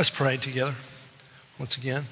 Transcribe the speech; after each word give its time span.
Let's 0.00 0.08
pray 0.08 0.38
together 0.38 0.76
once 1.58 1.76
again. 1.76 2.06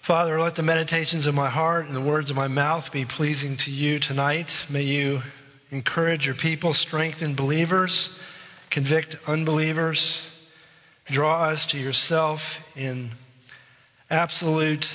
Father, 0.00 0.40
let 0.40 0.56
the 0.56 0.64
meditations 0.64 1.28
of 1.28 1.34
my 1.36 1.48
heart 1.48 1.86
and 1.86 1.94
the 1.94 2.00
words 2.00 2.30
of 2.30 2.36
my 2.36 2.48
mouth 2.48 2.90
be 2.90 3.04
pleasing 3.04 3.56
to 3.58 3.70
you 3.70 4.00
tonight. 4.00 4.66
May 4.68 4.82
you 4.82 5.22
encourage 5.70 6.26
your 6.26 6.34
people, 6.34 6.72
strengthen 6.72 7.36
believers, 7.36 8.20
convict 8.70 9.18
unbelievers, 9.24 10.48
draw 11.04 11.44
us 11.44 11.64
to 11.66 11.78
yourself 11.78 12.76
in 12.76 13.10
absolute 14.10 14.90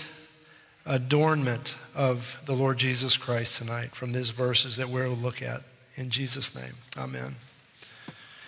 adornment 0.85 1.77
of 1.95 2.41
the 2.45 2.55
Lord 2.55 2.77
Jesus 2.77 3.15
Christ 3.15 3.57
tonight 3.57 3.95
from 3.95 4.11
these 4.11 4.31
verses 4.31 4.75
that 4.75 4.89
we'll 4.89 5.11
look 5.11 5.41
at. 5.41 5.61
In 5.95 6.09
Jesus' 6.09 6.53
name, 6.53 6.73
amen. 6.97 7.37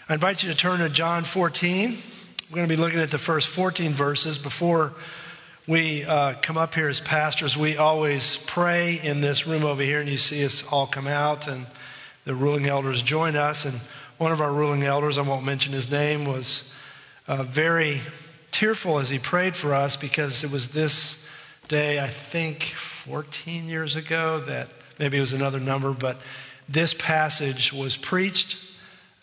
I 0.10 0.16
invite 0.16 0.44
you 0.44 0.52
to 0.52 0.58
turn 0.58 0.80
to 0.80 0.90
John 0.90 1.24
14. 1.24 1.98
We're 2.52 2.58
going 2.58 2.70
to 2.70 2.76
be 2.76 2.80
looking 2.80 3.00
at 3.00 3.10
the 3.10 3.18
first 3.18 3.48
14 3.48 3.94
verses. 3.94 4.38
Before 4.38 4.94
we 5.68 6.04
uh, 6.04 6.36
come 6.44 6.58
up 6.58 6.76
here 6.76 6.88
as 6.88 7.00
pastors, 7.00 7.58
we 7.58 7.76
always 7.76 8.38
pray 8.46 9.00
in 9.02 9.20
this 9.20 9.48
room 9.48 9.64
over 9.64 9.82
here, 9.82 10.00
and 10.00 10.08
you 10.08 10.18
see 10.18 10.46
us 10.46 10.64
all 10.72 10.86
come 10.86 11.08
out, 11.08 11.48
and 11.48 11.66
the 12.24 12.36
ruling 12.36 12.68
elders 12.68 13.02
join 13.02 13.36
us. 13.36 13.66
And 13.66 13.74
one 14.20 14.32
of 14.32 14.42
our 14.42 14.54
ruling 14.54 14.84
elders, 14.84 15.18
I 15.18 15.24
won't 15.24 15.44
mention 15.44 15.74
his 15.74 15.90
name, 15.90 16.24
was 16.24 16.72
uh, 17.28 17.42
very 17.42 18.02
tearful 18.52 19.00
as 19.00 19.10
he 19.10 19.18
prayed 19.18 19.56
for 19.56 19.74
us 19.74 19.96
because 19.96 20.44
it 20.44 20.52
was 20.52 20.70
this 20.70 21.28
day, 21.68 22.00
I 22.00 22.08
think 22.08 22.62
14 22.62 23.68
years 23.68 23.96
ago, 23.96 24.40
that 24.42 24.68
maybe 25.00 25.18
it 25.18 25.22
was 25.22 25.34
another 25.34 25.60
number, 25.60 25.94
but 25.94 26.22
this 26.70 26.94
passage 26.94 27.74
was 27.74 27.98
preached 27.98 28.60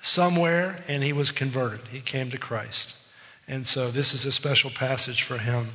somewhere 0.01 0.83
and 0.89 1.05
he 1.05 1.13
was 1.13 1.31
converted. 1.31 1.87
He 1.93 2.01
came 2.01 2.29
to 2.31 2.37
Christ. 2.37 2.99
And 3.49 3.67
so 3.67 3.91
this 3.91 4.15
is 4.15 4.25
a 4.25 4.33
special 4.33 4.71
passage 4.71 5.23
for 5.23 5.39
him. 5.39 5.69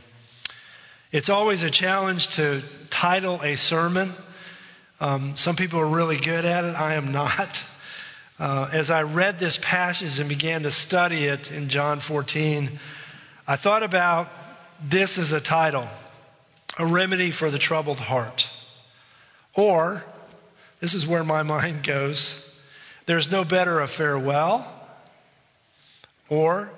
It's 1.11 1.29
always 1.29 1.63
a 1.63 1.69
challenge 1.69 2.29
to 2.35 2.61
title 2.89 3.41
a 3.41 3.55
sermon. 3.55 4.11
Um, 4.99 5.35
some 5.35 5.55
people 5.55 5.79
are 5.79 5.87
really 5.87 6.17
good 6.17 6.45
at 6.45 6.63
it. 6.65 6.75
I 6.75 6.95
am 6.95 7.11
not. 7.11 7.63
Uh, 8.39 8.69
as 8.71 8.91
I 8.91 9.01
read 9.01 9.39
this 9.39 9.57
passage 9.57 10.19
and 10.19 10.29
began 10.29 10.61
to 10.61 10.69
study 10.69 11.25
it 11.25 11.51
in 11.51 11.69
John 11.69 11.99
14, 11.99 12.69
I 13.47 13.55
thought 13.55 13.81
about 13.81 14.29
this 14.79 15.17
as 15.17 15.31
a 15.31 15.41
title 15.41 15.87
A 16.77 16.85
Remedy 16.85 17.31
for 17.31 17.49
the 17.49 17.57
Troubled 17.57 17.97
Heart. 17.97 18.51
Or, 19.55 20.03
this 20.81 20.93
is 20.93 21.07
where 21.07 21.23
my 21.23 21.41
mind 21.57 21.81
goes 21.81 22.47
there's 23.07 23.31
no 23.31 23.43
better 23.43 23.79
a 23.79 23.87
farewell 23.87 24.67
or 26.29 26.69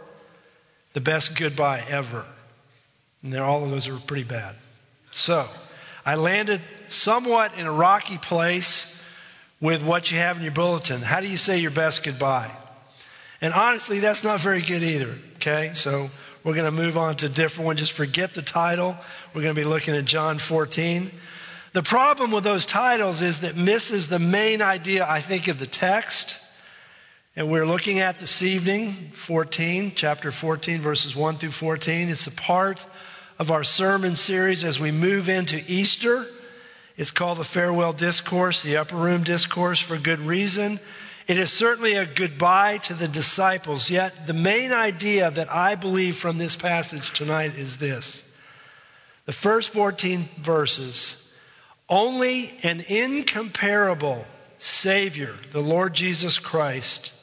the 1.00 1.12
best 1.12 1.38
goodbye 1.40 1.82
ever. 1.88 2.26
And 3.24 3.34
all 3.38 3.64
of 3.64 3.72
those 3.72 3.88
are 3.88 3.96
pretty 3.96 4.26
bad. 4.26 4.56
So, 5.12 5.48
I 6.06 6.16
landed 6.16 6.60
somewhat 6.90 7.58
in 7.58 7.66
a 7.66 7.72
rocky 7.72 8.18
place 8.18 9.10
with 9.62 9.82
what 9.82 10.12
you 10.12 10.18
have 10.18 10.36
in 10.36 10.44
your 10.44 10.52
bulletin. 10.52 11.00
How 11.00 11.22
do 11.22 11.28
you 11.28 11.38
say 11.38 11.60
your 11.60 11.72
best 11.72 12.04
goodbye? 12.04 12.52
And 13.40 13.54
honestly, 13.54 14.00
that's 14.00 14.26
not 14.26 14.42
very 14.42 14.62
good 14.62 14.84
either, 14.84 15.16
okay? 15.36 15.72
So, 15.74 16.10
we're 16.44 16.54
going 16.56 16.66
to 16.66 16.84
move 16.84 16.98
on 16.98 17.16
to 17.18 17.28
a 17.28 17.30
different 17.30 17.66
one. 17.66 17.78
Just 17.78 17.94
forget 17.94 18.34
the 18.34 18.42
title. 18.42 18.98
We're 19.34 19.44
going 19.44 19.56
to 19.56 19.62
be 19.62 19.66
looking 19.66 19.96
at 19.96 20.04
John 20.04 20.38
14. 20.38 21.12
The 21.72 21.84
problem 21.84 22.32
with 22.32 22.44
those 22.44 22.66
titles 22.66 23.22
is 23.22 23.40
that 23.40 23.56
misses 23.56 24.10
the 24.10 24.20
main 24.20 24.62
idea, 24.62 25.06
I 25.08 25.22
think, 25.22 25.48
of 25.48 25.60
the 25.60 25.68
text. 25.68 26.44
And 27.40 27.50
we're 27.50 27.66
looking 27.66 28.00
at 28.00 28.20
this 28.20 28.42
evening 28.42 28.92
14, 29.14 29.94
chapter 29.96 30.30
14, 30.30 30.82
verses 30.82 31.16
1 31.16 31.36
through 31.36 31.52
14. 31.52 32.10
It's 32.10 32.28
a 32.28 32.32
part 32.32 32.86
of 33.40 33.50
our 33.50 33.64
sermon 33.64 34.18
series 34.18 34.66
as 34.66 34.78
we 34.78 34.92
move 34.92 35.30
into 35.30 35.64
Easter. 35.66 36.26
It's 36.98 37.12
called 37.12 37.38
the 37.38 37.46
Farewell 37.46 37.94
Discourse, 37.94 38.62
the 38.62 38.76
Upper 38.76 38.98
Room 38.98 39.24
Discourse, 39.24 39.80
for 39.80 39.98
good 39.98 40.20
reason. 40.20 40.82
It 41.30 41.38
is 41.38 41.50
certainly 41.50 41.94
a 41.94 42.06
goodbye 42.06 42.80
to 42.80 42.94
the 42.94 43.08
disciples, 43.08 43.90
yet, 43.90 44.28
the 44.28 44.34
main 44.34 44.74
idea 44.74 45.32
that 45.32 45.50
I 45.50 45.76
believe 45.76 46.18
from 46.18 46.40
this 46.40 46.58
passage 46.58 47.14
tonight 47.14 47.56
is 47.56 47.78
this 47.78 48.30
the 49.28 49.32
first 49.32 49.70
14 49.70 50.26
verses 50.42 51.32
only 51.88 52.52
an 52.64 52.84
incomparable 52.90 54.26
Savior, 54.58 55.36
the 55.54 55.62
Lord 55.62 55.94
Jesus 55.94 56.38
Christ, 56.38 57.14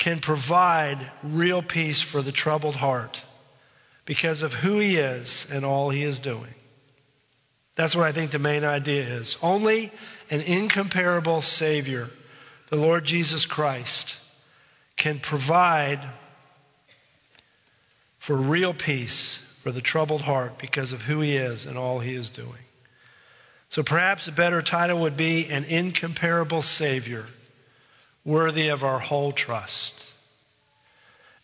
can 0.00 0.18
provide 0.18 0.98
real 1.22 1.60
peace 1.60 2.00
for 2.00 2.22
the 2.22 2.32
troubled 2.32 2.76
heart 2.76 3.22
because 4.06 4.40
of 4.40 4.54
who 4.54 4.78
He 4.78 4.96
is 4.96 5.46
and 5.52 5.62
all 5.62 5.90
He 5.90 6.02
is 6.02 6.18
doing. 6.18 6.54
That's 7.76 7.94
what 7.94 8.06
I 8.06 8.12
think 8.12 8.30
the 8.30 8.38
main 8.38 8.64
idea 8.64 9.02
is. 9.02 9.36
Only 9.42 9.92
an 10.30 10.40
incomparable 10.40 11.42
Savior, 11.42 12.08
the 12.70 12.76
Lord 12.76 13.04
Jesus 13.04 13.44
Christ, 13.44 14.18
can 14.96 15.18
provide 15.18 16.00
for 18.18 18.36
real 18.36 18.72
peace 18.72 19.54
for 19.62 19.70
the 19.70 19.82
troubled 19.82 20.22
heart 20.22 20.58
because 20.58 20.94
of 20.94 21.02
who 21.02 21.20
He 21.20 21.36
is 21.36 21.66
and 21.66 21.76
all 21.76 21.98
He 21.98 22.14
is 22.14 22.30
doing. 22.30 22.64
So 23.68 23.82
perhaps 23.82 24.26
a 24.28 24.32
better 24.32 24.62
title 24.62 25.02
would 25.02 25.18
be 25.18 25.46
An 25.50 25.64
Incomparable 25.64 26.62
Savior, 26.62 27.26
worthy 28.24 28.68
of 28.68 28.84
our 28.84 28.98
whole 28.98 29.32
trust. 29.32 30.08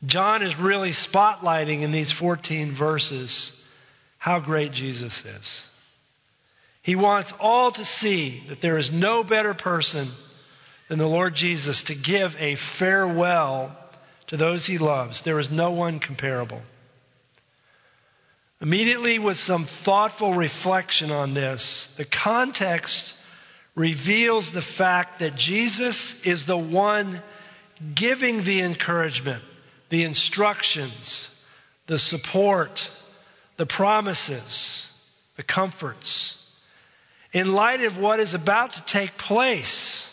John 0.05 0.43
is 0.43 0.59
really 0.59 0.91
spotlighting 0.91 1.81
in 1.81 1.91
these 1.91 2.13
14 2.13 2.71
verses 2.71 3.67
how 4.19 4.41
great 4.41 4.73
Jesus 4.73 5.25
is. 5.25 5.73
He 6.83 6.95
wants 6.95 7.33
all 7.41 7.71
to 7.73 7.85
see 7.85 8.43
that 8.49 8.61
there 8.61 8.79
is 8.79 8.93
no 8.93 9.25
better 9.25 9.55
person 9.55 10.09
than 10.89 10.99
the 10.99 11.09
Lord 11.09 11.35
Jesus 11.35 11.83
to 11.85 11.95
give 11.95 12.37
a 12.39 12.55
farewell 12.55 13.77
to 14.29 14.37
those 14.37 14.67
he 14.67 14.79
loves. 14.79 15.23
There 15.23 15.41
is 15.41 15.51
no 15.51 15.71
one 15.71 15.99
comparable. 15.99 16.63
Immediately, 18.61 19.19
with 19.19 19.39
some 19.39 19.65
thoughtful 19.65 20.35
reflection 20.35 21.11
on 21.11 21.35
this, 21.35 21.95
the 21.97 22.05
context 22.05 23.21
reveals 23.77 24.51
the 24.51 24.63
fact 24.63 25.21
that 25.21 25.37
Jesus 25.37 26.27
is 26.27 26.47
the 26.47 26.59
one 26.59 27.21
giving 27.95 28.43
the 28.43 28.61
encouragement, 28.63 29.43
the 29.91 30.03
instructions, 30.03 31.45
the 31.87 31.99
support, 31.99 32.91
the 33.59 33.67
promises, 33.67 35.01
the 35.37 35.43
comforts. 35.43 36.55
In 37.33 37.53
light 37.53 37.83
of 37.83 37.99
what 37.99 38.19
is 38.19 38.35
about 38.35 38.73
to 38.73 38.83
take 38.87 39.19
place, 39.19 40.13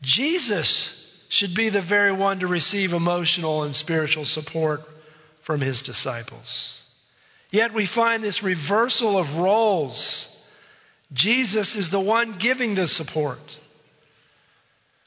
Jesus 0.00 1.26
should 1.28 1.54
be 1.54 1.68
the 1.68 1.80
very 1.80 2.12
one 2.12 2.38
to 2.38 2.46
receive 2.46 2.92
emotional 2.92 3.64
and 3.64 3.74
spiritual 3.74 4.24
support 4.24 4.82
from 5.40 5.60
his 5.60 5.82
disciples. 5.82 6.88
Yet 7.50 7.74
we 7.74 7.86
find 7.86 8.22
this 8.22 8.42
reversal 8.42 9.18
of 9.18 9.38
roles. 9.38 10.33
Jesus 11.14 11.76
is 11.76 11.88
the 11.88 12.00
one 12.00 12.32
giving 12.32 12.74
the 12.74 12.86
support. 12.86 13.58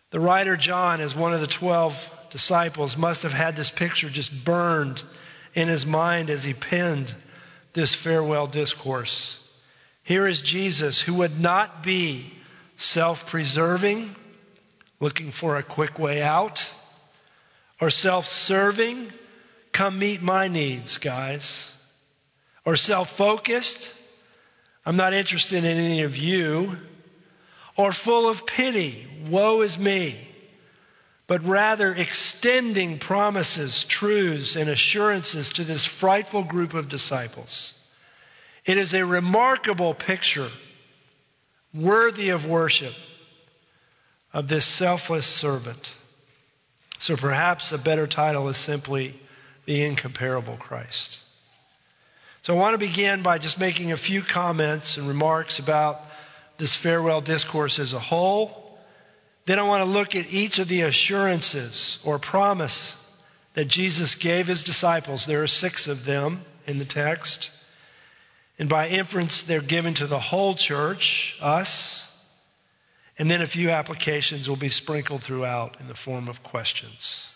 The 0.10 0.20
writer 0.20 0.58
John, 0.58 1.02
as 1.02 1.16
one 1.16 1.34
of 1.34 1.42
the 1.42 1.48
12 1.48 2.30
disciples, 2.32 2.98
must 2.98 3.22
have 3.24 3.34
had 3.34 3.56
this 3.56 3.70
picture 3.70 4.10
just 4.10 4.44
burned 4.44 5.04
in 5.54 5.68
his 5.68 5.86
mind 5.86 6.30
as 6.30 6.46
he 6.46 6.54
penned 6.54 7.14
this 7.74 7.94
farewell 7.94 8.48
discourse. 8.48 9.48
Here 10.02 10.26
is 10.26 10.42
Jesus 10.42 11.02
who 11.02 11.14
would 11.16 11.40
not 11.40 11.84
be 11.84 12.34
self 12.78 13.30
preserving, 13.30 14.16
looking 15.00 15.30
for 15.30 15.58
a 15.58 15.64
quick 15.64 16.00
way 16.00 16.24
out, 16.24 16.72
or 17.80 17.90
self 17.90 18.26
serving, 18.26 19.12
come 19.72 20.00
meet 20.00 20.24
my 20.24 20.48
needs, 20.48 20.98
guys 20.98 21.74
or 22.68 22.76
self 22.76 23.10
focused. 23.10 23.94
I'm 24.88 24.96
not 24.96 25.14
interested 25.14 25.66
in 25.66 25.66
any 25.66 26.02
of 26.04 26.16
you. 26.16 26.78
Or 27.76 27.92
full 27.92 28.30
of 28.30 28.48
pity. 28.48 29.06
Woe 29.30 29.60
is 29.60 29.78
me. 29.78 30.16
But 31.28 31.44
rather 31.44 31.94
extending 31.94 32.98
promises, 32.98 33.84
truths, 33.84 34.56
and 34.56 34.70
assurances 34.70 35.50
to 35.50 35.66
this 35.66 35.86
frightful 35.86 36.44
group 36.44 36.74
of 36.74 36.88
disciples. 36.88 37.74
It 38.66 38.78
is 38.78 38.94
a 38.94 39.06
remarkable 39.06 39.94
picture, 39.94 40.50
worthy 41.74 42.30
of 42.30 42.46
worship, 42.46 42.94
of 44.32 44.48
this 44.48 44.66
selfless 44.66 45.26
servant. 45.26 45.96
So 46.98 47.18
perhaps 47.18 47.74
a 47.74 47.78
better 47.78 48.08
title 48.08 48.48
is 48.48 48.56
simply 48.56 49.20
The 49.66 49.84
Incomparable 49.84 50.56
Christ. 50.56 51.27
So 52.48 52.56
I 52.56 52.60
want 52.60 52.76
to 52.76 52.88
begin 52.88 53.24
by 53.24 53.40
just 53.40 53.60
making 53.60 53.92
a 53.92 53.98
few 53.98 54.22
comments 54.22 54.96
and 54.96 55.06
remarks 55.06 55.60
about 55.60 56.00
this 56.58 56.74
farewell 56.74 57.20
discourse 57.20 57.78
as 57.78 57.92
a 57.92 58.00
whole. 58.00 58.80
Then 59.46 59.60
I 59.60 59.64
want 59.64 59.84
to 59.84 59.90
look 59.90 60.16
at 60.16 60.32
each 60.32 60.58
of 60.58 60.70
the 60.70 60.84
assurances 60.84 62.02
or 62.06 62.18
promise 62.20 63.20
that 63.56 63.66
Jesus 63.66 64.16
gave 64.16 64.48
his 64.48 64.64
disciples. 64.64 65.26
There 65.26 65.44
are 65.44 65.48
six 65.48 65.90
of 65.90 66.06
them 66.06 66.46
in 66.66 66.80
the 66.80 66.86
text. 66.86 67.52
And 68.58 68.70
by 68.70 68.88
inference, 68.88 69.44
they're 69.44 69.60
given 69.60 69.94
to 69.96 70.08
the 70.08 70.18
whole 70.18 70.56
church, 70.56 71.38
us. 71.42 72.26
And 73.20 73.30
then 73.30 73.42
a 73.42 73.46
few 73.46 73.72
applications 73.72 74.48
will 74.48 74.56
be 74.56 74.70
sprinkled 74.70 75.22
throughout 75.22 75.78
in 75.82 75.90
the 75.90 75.96
form 75.96 76.30
of 76.30 76.44
questions. 76.44 77.28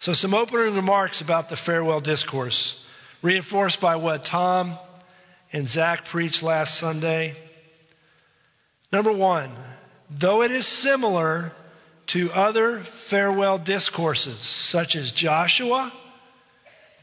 So, 0.00 0.14
some 0.14 0.34
opening 0.34 0.74
remarks 0.74 1.20
about 1.20 1.48
the 1.48 1.56
farewell 1.56 2.00
discourse, 2.00 2.82
reinforced 3.26 3.80
by 3.80 3.96
what 3.96 4.24
Tom 4.24 4.72
and 5.52 5.68
Zach 5.68 6.04
preached 6.04 6.44
last 6.44 6.78
Sunday. 6.78 7.34
Number 8.92 9.10
one, 9.10 9.50
though 10.08 10.42
it 10.42 10.52
is 10.52 10.64
similar 10.64 11.50
to 12.06 12.30
other 12.32 12.78
farewell 12.78 13.58
discourses, 13.58 14.38
such 14.38 14.94
as 14.94 15.10
Joshua, 15.10 15.92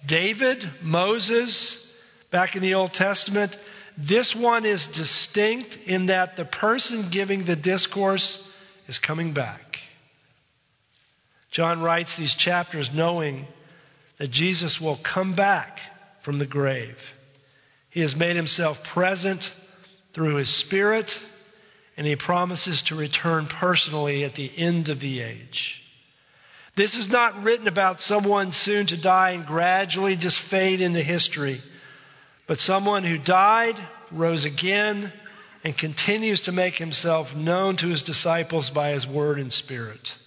David, 0.05 0.65
Moses, 0.81 2.01
back 2.31 2.55
in 2.55 2.61
the 2.61 2.73
Old 2.73 2.93
Testament, 2.93 3.59
this 3.97 4.33
one 4.33 4.63
is 4.63 4.87
distinct 4.87 5.77
in 5.85 6.05
that 6.05 6.37
the 6.37 6.45
person 6.45 7.09
giving 7.11 7.43
the 7.43 7.57
discourse 7.57 8.49
is 8.87 8.97
coming 8.97 9.33
back. 9.33 9.81
John 11.51 11.81
writes 11.81 12.15
these 12.15 12.33
chapters 12.33 12.93
knowing 12.93 13.45
that 14.19 14.31
Jesus 14.31 14.79
will 14.79 14.95
come 15.03 15.33
back 15.33 15.81
from 16.23 16.39
the 16.39 16.45
grave. 16.45 17.13
He 17.89 17.99
has 17.99 18.15
made 18.15 18.37
himself 18.37 18.81
present 18.81 19.53
through 20.13 20.35
his 20.35 20.49
Spirit, 20.49 21.21
and 21.97 22.07
he 22.07 22.15
promises 22.15 22.81
to 22.83 22.95
return 22.95 23.45
personally 23.45 24.23
at 24.23 24.35
the 24.35 24.49
end 24.57 24.87
of 24.87 25.01
the 25.01 25.19
age. 25.19 25.83
This 26.75 26.95
is 26.95 27.11
not 27.11 27.43
written 27.43 27.67
about 27.67 27.99
someone 27.99 28.53
soon 28.53 28.85
to 28.87 28.97
die 28.97 29.31
and 29.31 29.45
gradually 29.45 30.15
just 30.15 30.39
fade 30.39 30.79
into 30.79 31.01
history, 31.01 31.61
but 32.47 32.57
someone 32.57 33.03
who 33.03 33.17
died, 33.17 33.75
rose 34.09 34.45
again, 34.45 35.11
and 35.61 35.77
continues 35.77 36.41
to 36.43 36.53
make 36.53 36.77
himself 36.77 37.35
known 37.35 37.75
to 37.75 37.89
his 37.89 38.01
disciples 38.01 38.69
by 38.69 38.91
his 38.91 39.05
word 39.05 39.39
and 39.39 39.51
spirit. 39.51 40.17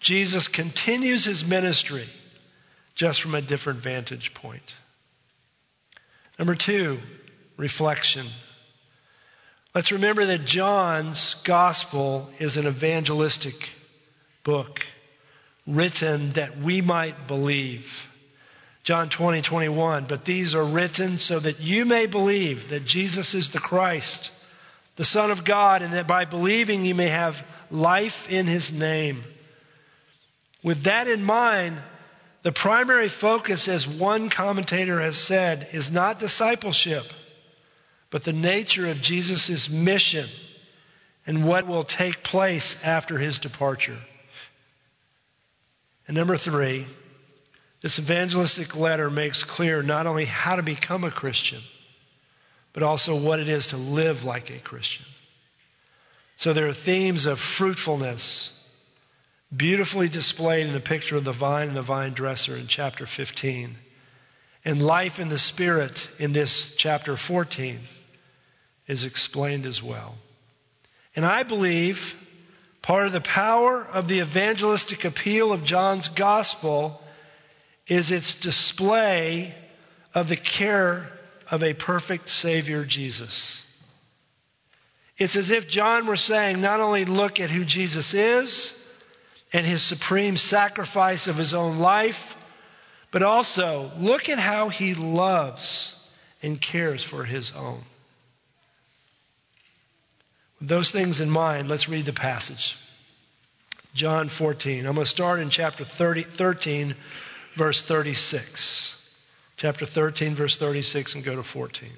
Jesus 0.00 0.48
continues 0.48 1.26
his 1.26 1.46
ministry 1.46 2.08
just 2.96 3.22
from 3.22 3.36
a 3.36 3.40
different 3.40 3.78
vantage 3.78 4.34
point. 4.34 4.74
Number 6.40 6.54
two, 6.54 6.98
reflection. 7.58 8.24
Let's 9.74 9.92
remember 9.92 10.24
that 10.24 10.46
John's 10.46 11.34
gospel 11.44 12.30
is 12.38 12.56
an 12.56 12.66
evangelistic 12.66 13.72
book 14.42 14.86
written 15.66 16.30
that 16.30 16.56
we 16.56 16.80
might 16.80 17.26
believe. 17.26 18.10
John 18.84 19.10
20, 19.10 19.42
21. 19.42 20.06
But 20.06 20.24
these 20.24 20.54
are 20.54 20.64
written 20.64 21.18
so 21.18 21.40
that 21.40 21.60
you 21.60 21.84
may 21.84 22.06
believe 22.06 22.70
that 22.70 22.86
Jesus 22.86 23.34
is 23.34 23.50
the 23.50 23.58
Christ, 23.58 24.32
the 24.96 25.04
Son 25.04 25.30
of 25.30 25.44
God, 25.44 25.82
and 25.82 25.92
that 25.92 26.06
by 26.06 26.24
believing 26.24 26.86
you 26.86 26.94
may 26.94 27.08
have 27.08 27.46
life 27.70 28.32
in 28.32 28.46
his 28.46 28.72
name. 28.72 29.24
With 30.62 30.84
that 30.84 31.06
in 31.06 31.22
mind, 31.22 31.76
the 32.42 32.52
primary 32.52 33.08
focus, 33.08 33.68
as 33.68 33.86
one 33.86 34.30
commentator 34.30 35.00
has 35.00 35.16
said, 35.16 35.68
is 35.72 35.90
not 35.90 36.18
discipleship, 36.18 37.12
but 38.08 38.24
the 38.24 38.32
nature 38.32 38.86
of 38.86 39.02
Jesus' 39.02 39.68
mission 39.68 40.26
and 41.26 41.46
what 41.46 41.66
will 41.66 41.84
take 41.84 42.22
place 42.22 42.82
after 42.84 43.18
his 43.18 43.38
departure. 43.38 43.98
And 46.08 46.16
number 46.16 46.36
three, 46.36 46.86
this 47.82 47.98
evangelistic 47.98 48.74
letter 48.74 49.10
makes 49.10 49.44
clear 49.44 49.82
not 49.82 50.06
only 50.06 50.24
how 50.24 50.56
to 50.56 50.62
become 50.62 51.04
a 51.04 51.10
Christian, 51.10 51.60
but 52.72 52.82
also 52.82 53.16
what 53.16 53.38
it 53.38 53.48
is 53.48 53.68
to 53.68 53.76
live 53.76 54.24
like 54.24 54.50
a 54.50 54.58
Christian. 54.58 55.06
So 56.36 56.52
there 56.52 56.68
are 56.68 56.72
themes 56.72 57.26
of 57.26 57.38
fruitfulness 57.38 58.59
beautifully 59.54 60.08
displayed 60.08 60.66
in 60.66 60.72
the 60.72 60.80
picture 60.80 61.16
of 61.16 61.24
the 61.24 61.32
vine 61.32 61.68
and 61.68 61.76
the 61.76 61.82
vine 61.82 62.12
dresser 62.12 62.56
in 62.56 62.66
chapter 62.66 63.06
15. 63.06 63.76
And 64.64 64.82
life 64.82 65.18
in 65.18 65.28
the 65.28 65.38
Spirit 65.38 66.08
in 66.18 66.32
this 66.32 66.74
chapter 66.76 67.16
14 67.16 67.80
is 68.86 69.04
explained 69.04 69.66
as 69.66 69.82
well. 69.82 70.16
And 71.16 71.24
I 71.24 71.42
believe 71.42 72.14
part 72.82 73.06
of 73.06 73.12
the 73.12 73.20
power 73.20 73.86
of 73.92 74.08
the 74.08 74.20
evangelistic 74.20 75.04
appeal 75.04 75.52
of 75.52 75.64
John's 75.64 76.08
gospel 76.08 77.02
is 77.86 78.12
its 78.12 78.34
display 78.34 79.54
of 80.14 80.28
the 80.28 80.36
care 80.36 81.10
of 81.50 81.62
a 81.62 81.74
perfect 81.74 82.28
Savior, 82.28 82.84
Jesus. 82.84 83.66
It's 85.18 85.36
as 85.36 85.50
if 85.50 85.68
John 85.68 86.06
were 86.06 86.16
saying, 86.16 86.60
not 86.60 86.80
only 86.80 87.04
look 87.04 87.40
at 87.40 87.50
who 87.50 87.64
Jesus 87.64 88.14
is, 88.14 88.79
and 89.52 89.66
his 89.66 89.82
supreme 89.82 90.36
sacrifice 90.36 91.26
of 91.26 91.36
his 91.36 91.54
own 91.54 91.78
life, 91.78 92.36
but 93.10 93.22
also 93.22 93.90
look 93.98 94.28
at 94.28 94.38
how 94.38 94.68
he 94.68 94.94
loves 94.94 96.08
and 96.42 96.60
cares 96.60 97.02
for 97.02 97.24
his 97.24 97.52
own. 97.56 97.82
With 100.60 100.68
those 100.68 100.90
things 100.90 101.20
in 101.20 101.30
mind, 101.30 101.68
let's 101.68 101.88
read 101.88 102.04
the 102.04 102.12
passage. 102.12 102.76
John 103.94 104.28
14. 104.28 104.86
I'm 104.86 104.94
going 104.94 105.04
to 105.04 105.10
start 105.10 105.40
in 105.40 105.50
chapter 105.50 105.84
30, 105.84 106.22
13, 106.22 106.94
verse 107.54 107.82
36. 107.82 108.96
Chapter 109.56 109.84
13, 109.84 110.34
verse 110.34 110.56
36, 110.56 111.16
and 111.16 111.24
go 111.24 111.34
to 111.34 111.42
14. 111.42 111.88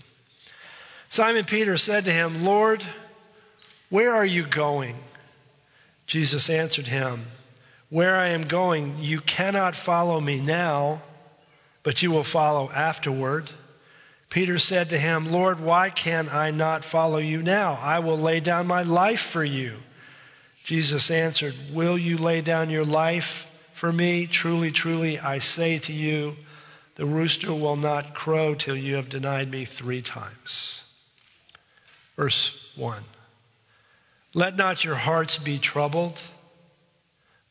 Simon 1.08 1.44
Peter 1.44 1.76
said 1.76 2.05
to 2.06 2.12
him, 2.12 2.43
Lord, 2.43 2.82
where 3.90 4.14
are 4.14 4.25
you 4.25 4.44
going? 4.44 4.96
Jesus 6.06 6.48
answered 6.48 6.87
him, 6.87 7.26
where 7.93 8.17
I 8.17 8.29
am 8.29 8.44
going, 8.44 8.94
you 9.00 9.21
cannot 9.21 9.75
follow 9.75 10.19
me 10.19 10.41
now, 10.41 11.03
but 11.83 12.03
you 12.03 12.11
will 12.11 12.25
follow 12.25 12.71
afterward. 12.71 13.53
Peter 14.31 14.59
said 14.59 14.89
to 14.89 14.97
him, 14.97 15.31
Lord, 15.31 15.61
why 15.61 15.91
can 15.91 16.31
I 16.31 16.50
not 16.50 16.87
follow 16.87 17.19
you 17.19 17.43
now? 17.43 17.79
I 17.83 17.99
will 17.99 18.17
lay 18.17 18.41
down 18.41 18.67
my 18.67 18.83
life 18.83 19.21
for 19.21 19.44
you. 19.44 19.75
Jesus 20.65 21.11
answered, 21.11 21.55
Will 21.71 21.99
you 21.99 22.17
lay 22.17 22.41
down 22.41 22.71
your 22.71 22.87
life 22.87 23.55
for 23.75 23.93
me? 23.93 24.27
Truly, 24.27 24.71
truly, 24.71 25.19
I 25.19 25.37
say 25.37 25.79
to 25.81 25.93
you, 25.93 26.37
the 26.94 27.05
rooster 27.05 27.53
will 27.53 27.77
not 27.77 28.15
crow 28.15 28.55
till 28.55 28.75
you 28.75 28.94
have 28.94 29.11
denied 29.11 29.51
me 29.51 29.67
three 29.67 30.01
times. 30.01 30.84
Verse 32.17 32.70
1 32.75 33.03
Let 34.32 34.56
not 34.56 34.82
your 34.82 34.94
hearts 34.94 35.37
be 35.37 35.58
troubled. 35.58 36.22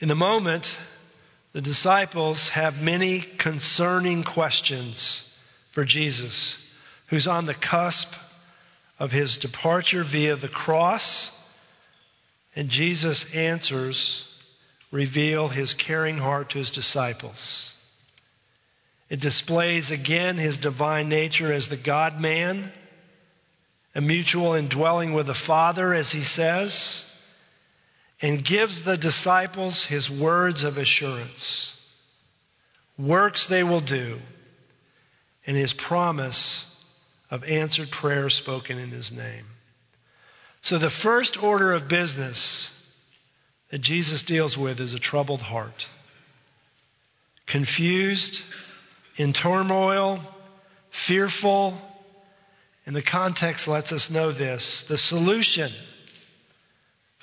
In 0.00 0.08
the 0.08 0.14
moment, 0.14 0.76
the 1.52 1.60
disciples 1.60 2.50
have 2.50 2.82
many 2.82 3.20
concerning 3.20 4.24
questions 4.24 5.38
for 5.70 5.84
Jesus, 5.84 6.68
who's 7.06 7.26
on 7.26 7.46
the 7.46 7.54
cusp 7.54 8.14
of 8.98 9.12
his 9.12 9.36
departure 9.36 10.02
via 10.02 10.36
the 10.36 10.48
cross. 10.48 11.54
And 12.56 12.68
Jesus 12.68 13.34
answers 13.34 14.40
reveal 14.90 15.48
his 15.48 15.74
caring 15.74 16.18
heart 16.18 16.50
to 16.50 16.58
his 16.58 16.70
disciples. 16.70 17.76
It 19.10 19.20
displays 19.20 19.90
again 19.90 20.36
his 20.38 20.56
divine 20.56 21.08
nature 21.08 21.52
as 21.52 21.68
the 21.68 21.76
God 21.76 22.20
man, 22.20 22.72
a 23.94 24.00
mutual 24.00 24.54
indwelling 24.54 25.12
with 25.12 25.26
the 25.26 25.34
Father, 25.34 25.92
as 25.92 26.10
he 26.12 26.22
says, 26.22 27.13
and 28.24 28.42
gives 28.42 28.84
the 28.84 28.96
disciples 28.96 29.84
his 29.84 30.10
words 30.10 30.64
of 30.64 30.78
assurance. 30.78 31.92
Works 32.96 33.46
they 33.46 33.62
will 33.62 33.82
do, 33.82 34.18
and 35.46 35.58
his 35.58 35.74
promise 35.74 36.86
of 37.30 37.44
answered 37.44 37.90
prayer 37.90 38.30
spoken 38.30 38.78
in 38.78 38.88
his 38.88 39.12
name. 39.12 39.44
So, 40.62 40.78
the 40.78 40.88
first 40.88 41.42
order 41.42 41.74
of 41.74 41.86
business 41.86 42.90
that 43.68 43.82
Jesus 43.82 44.22
deals 44.22 44.56
with 44.56 44.80
is 44.80 44.94
a 44.94 44.98
troubled 44.98 45.42
heart. 45.42 45.86
Confused, 47.44 48.42
in 49.18 49.34
turmoil, 49.34 50.18
fearful. 50.88 51.76
And 52.86 52.96
the 52.96 53.02
context 53.02 53.68
lets 53.68 53.92
us 53.92 54.10
know 54.10 54.32
this. 54.32 54.82
The 54.82 54.96
solution 54.96 55.70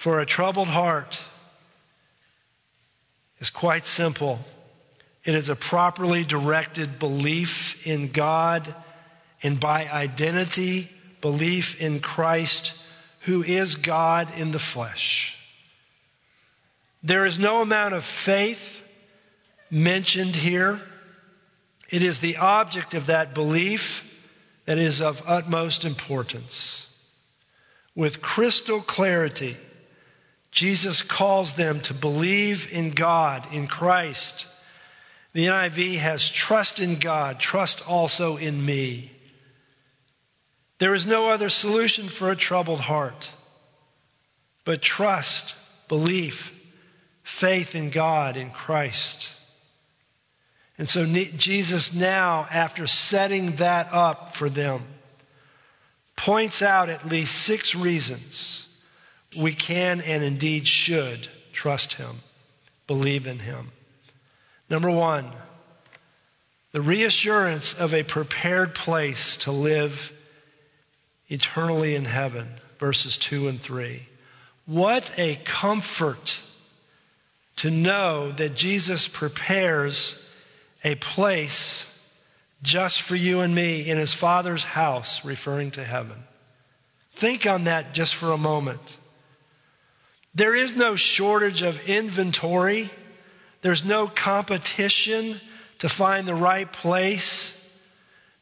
for 0.01 0.19
a 0.19 0.25
troubled 0.25 0.69
heart 0.69 1.21
is 3.37 3.51
quite 3.51 3.85
simple. 3.85 4.39
It 5.23 5.35
is 5.35 5.47
a 5.47 5.55
properly 5.55 6.23
directed 6.23 6.97
belief 6.97 7.85
in 7.85 8.07
God 8.07 8.73
and 9.43 9.59
by 9.59 9.87
identity, 9.87 10.89
belief 11.21 11.79
in 11.79 11.99
Christ, 11.99 12.83
who 13.25 13.43
is 13.43 13.75
God 13.75 14.27
in 14.35 14.51
the 14.53 14.57
flesh. 14.57 15.37
There 17.03 17.27
is 17.27 17.37
no 17.37 17.61
amount 17.61 17.93
of 17.93 18.03
faith 18.03 18.83
mentioned 19.69 20.35
here. 20.35 20.81
It 21.91 22.01
is 22.01 22.17
the 22.17 22.37
object 22.37 22.95
of 22.95 23.05
that 23.05 23.35
belief 23.35 24.27
that 24.65 24.79
is 24.79 24.99
of 24.99 25.21
utmost 25.27 25.85
importance. 25.85 26.91
With 27.93 28.23
crystal 28.23 28.81
clarity, 28.81 29.57
Jesus 30.51 31.01
calls 31.01 31.53
them 31.53 31.79
to 31.81 31.93
believe 31.93 32.71
in 32.71 32.91
God, 32.91 33.47
in 33.53 33.67
Christ. 33.67 34.47
The 35.33 35.45
NIV 35.45 35.97
has 35.97 36.29
trust 36.29 36.79
in 36.79 36.95
God, 36.95 37.39
trust 37.39 37.87
also 37.87 38.37
in 38.37 38.65
me. 38.65 39.11
There 40.79 40.93
is 40.93 41.05
no 41.05 41.29
other 41.29 41.49
solution 41.49 42.09
for 42.09 42.31
a 42.31 42.35
troubled 42.35 42.81
heart 42.81 43.31
but 44.63 44.81
trust, 44.81 45.55
belief, 45.87 46.57
faith 47.23 47.75
in 47.75 47.89
God, 47.89 48.37
in 48.37 48.51
Christ. 48.51 49.33
And 50.77 50.89
so 50.89 51.05
Jesus 51.05 51.93
now, 51.93 52.47
after 52.51 52.87
setting 52.87 53.51
that 53.53 53.87
up 53.91 54.35
for 54.35 54.49
them, 54.49 54.81
points 56.15 56.61
out 56.61 56.89
at 56.89 57.05
least 57.05 57.35
six 57.35 57.75
reasons 57.75 58.60
we 59.37 59.53
can 59.53 60.01
and 60.01 60.23
indeed 60.23 60.67
should 60.67 61.27
trust 61.53 61.93
him, 61.93 62.17
believe 62.87 63.25
in 63.27 63.39
him. 63.39 63.71
Number 64.69 64.89
one, 64.89 65.25
the 66.71 66.81
reassurance 66.81 67.73
of 67.73 67.93
a 67.93 68.03
prepared 68.03 68.73
place 68.73 69.35
to 69.37 69.51
live 69.51 70.11
eternally 71.29 71.95
in 71.95 72.05
heaven, 72.05 72.47
verses 72.79 73.17
2 73.17 73.47
and 73.47 73.59
3. 73.59 74.07
What 74.65 75.13
a 75.17 75.35
comfort 75.43 76.39
to 77.57 77.69
know 77.69 78.31
that 78.31 78.55
Jesus 78.55 79.07
prepares 79.07 80.33
a 80.83 80.95
place 80.95 81.87
just 82.63 83.01
for 83.01 83.15
you 83.15 83.41
and 83.41 83.53
me 83.53 83.89
in 83.89 83.97
his 83.97 84.13
Father's 84.13 84.63
house, 84.63 85.25
referring 85.25 85.71
to 85.71 85.83
heaven. 85.83 86.23
Think 87.13 87.45
on 87.45 87.65
that 87.65 87.93
just 87.93 88.15
for 88.15 88.31
a 88.31 88.37
moment. 88.37 88.97
There 90.33 90.55
is 90.55 90.75
no 90.75 90.95
shortage 90.95 91.61
of 91.61 91.87
inventory. 91.89 92.89
There's 93.61 93.83
no 93.83 94.07
competition 94.07 95.39
to 95.79 95.89
find 95.89 96.27
the 96.27 96.35
right 96.35 96.71
place. 96.71 97.57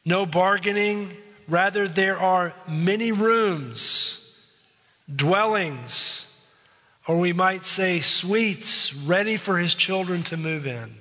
No 0.04 0.24
bargaining. 0.24 1.10
Rather, 1.48 1.88
there 1.88 2.16
are 2.16 2.54
many 2.68 3.10
rooms, 3.10 4.38
dwellings, 5.14 6.32
or 7.08 7.18
we 7.18 7.32
might 7.32 7.64
say 7.64 7.98
suites 7.98 8.94
ready 8.94 9.36
for 9.36 9.58
his 9.58 9.74
children 9.74 10.22
to 10.24 10.36
move 10.36 10.64
in. 10.64 10.94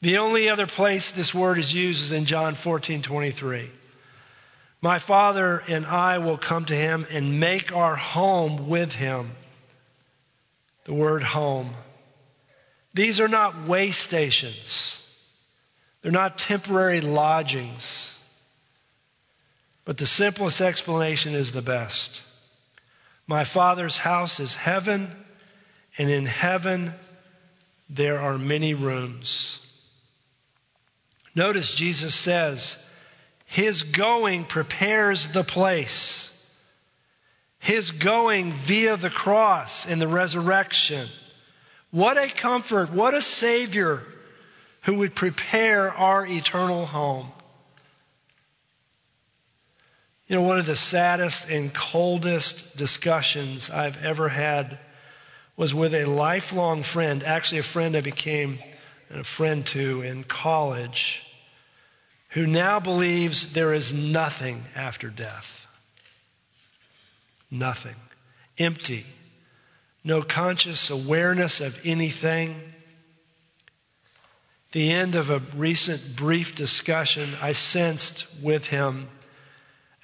The 0.00 0.16
only 0.16 0.48
other 0.48 0.66
place 0.66 1.10
this 1.10 1.34
word 1.34 1.58
is 1.58 1.74
used 1.74 2.04
is 2.04 2.12
in 2.12 2.24
John 2.24 2.54
14 2.54 3.02
23. 3.02 3.70
My 4.80 4.98
Father 4.98 5.62
and 5.68 5.84
I 5.84 6.18
will 6.18 6.38
come 6.38 6.64
to 6.66 6.74
him 6.74 7.06
and 7.10 7.40
make 7.40 7.74
our 7.74 7.96
home 7.96 8.68
with 8.68 8.92
him. 8.94 9.32
The 10.84 10.94
word 10.94 11.22
home. 11.22 11.70
These 12.94 13.20
are 13.20 13.28
not 13.28 13.66
way 13.66 13.90
stations, 13.90 15.06
they're 16.02 16.12
not 16.12 16.38
temporary 16.38 17.00
lodgings. 17.00 18.14
But 19.84 19.96
the 19.96 20.06
simplest 20.06 20.60
explanation 20.60 21.32
is 21.32 21.52
the 21.52 21.62
best. 21.62 22.22
My 23.26 23.44
Father's 23.44 23.98
house 23.98 24.38
is 24.38 24.54
heaven, 24.54 25.08
and 25.96 26.10
in 26.10 26.26
heaven 26.26 26.92
there 27.88 28.18
are 28.18 28.36
many 28.36 28.74
rooms. 28.74 29.66
Notice 31.34 31.74
Jesus 31.74 32.14
says, 32.14 32.87
His 33.50 33.82
going 33.82 34.44
prepares 34.44 35.28
the 35.28 35.42
place. 35.42 36.26
His 37.58 37.90
going 37.90 38.52
via 38.52 38.98
the 38.98 39.08
cross 39.08 39.88
and 39.88 40.00
the 40.00 40.06
resurrection. 40.06 41.08
What 41.90 42.18
a 42.18 42.28
comfort, 42.28 42.92
what 42.92 43.14
a 43.14 43.22
Savior 43.22 44.02
who 44.82 44.98
would 44.98 45.14
prepare 45.14 45.90
our 45.90 46.26
eternal 46.26 46.84
home. 46.84 47.28
You 50.26 50.36
know, 50.36 50.42
one 50.42 50.58
of 50.58 50.66
the 50.66 50.76
saddest 50.76 51.48
and 51.48 51.72
coldest 51.72 52.76
discussions 52.76 53.70
I've 53.70 54.04
ever 54.04 54.28
had 54.28 54.78
was 55.56 55.74
with 55.74 55.94
a 55.94 56.04
lifelong 56.04 56.82
friend, 56.82 57.24
actually, 57.24 57.60
a 57.60 57.64
friend 57.64 57.96
I 57.96 58.02
became 58.02 58.58
a 59.10 59.24
friend 59.24 59.66
to 59.68 60.02
in 60.02 60.22
college, 60.24 61.24
who 62.30 62.46
now 62.46 62.78
believes 62.78 63.52
there 63.52 63.72
is 63.72 63.92
nothing 63.92 64.64
after 64.76 65.08
death. 65.08 65.66
Nothing. 67.50 67.96
Empty. 68.58 69.06
No 70.04 70.22
conscious 70.22 70.90
awareness 70.90 71.60
of 71.60 71.80
anything. 71.84 72.56
the 74.72 74.90
end 74.90 75.14
of 75.14 75.30
a 75.30 75.40
recent 75.56 76.14
brief 76.14 76.54
discussion, 76.54 77.30
I 77.40 77.52
sensed 77.52 78.26
with 78.42 78.66
him 78.66 79.08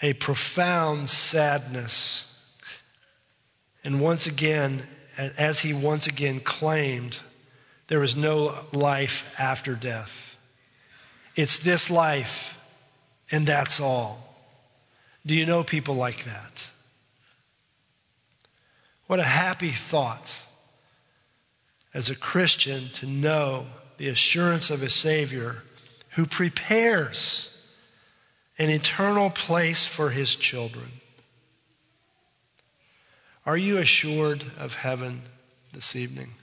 a 0.00 0.14
profound 0.14 1.10
sadness. 1.10 2.42
And 3.84 4.00
once 4.00 4.26
again, 4.26 4.84
as 5.16 5.60
he 5.60 5.74
once 5.74 6.06
again 6.06 6.40
claimed, 6.40 7.20
there 7.88 8.02
is 8.02 8.16
no 8.16 8.66
life 8.72 9.34
after 9.38 9.74
death. 9.74 10.23
It's 11.36 11.58
this 11.58 11.90
life, 11.90 12.58
and 13.30 13.46
that's 13.46 13.80
all. 13.80 14.36
Do 15.26 15.34
you 15.34 15.46
know 15.46 15.64
people 15.64 15.94
like 15.94 16.24
that? 16.24 16.66
What 19.06 19.20
a 19.20 19.24
happy 19.24 19.70
thought 19.70 20.36
as 21.92 22.10
a 22.10 22.16
Christian 22.16 22.88
to 22.94 23.06
know 23.06 23.66
the 23.96 24.08
assurance 24.08 24.70
of 24.70 24.82
a 24.82 24.90
Savior 24.90 25.62
who 26.10 26.26
prepares 26.26 27.50
an 28.58 28.70
eternal 28.70 29.30
place 29.30 29.84
for 29.86 30.10
his 30.10 30.34
children. 30.34 31.00
Are 33.46 33.56
you 33.56 33.78
assured 33.78 34.44
of 34.58 34.74
heaven 34.74 35.22
this 35.72 35.94
evening? 35.94 36.34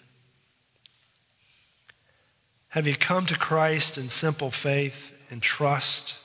Have 2.72 2.88
you 2.88 2.96
come 2.96 3.26
to 3.26 3.38
Christ 3.38 3.98
in 3.98 4.08
simple 4.08 4.50
faith 4.50 5.12
and 5.30 5.42
trust? 5.42 6.18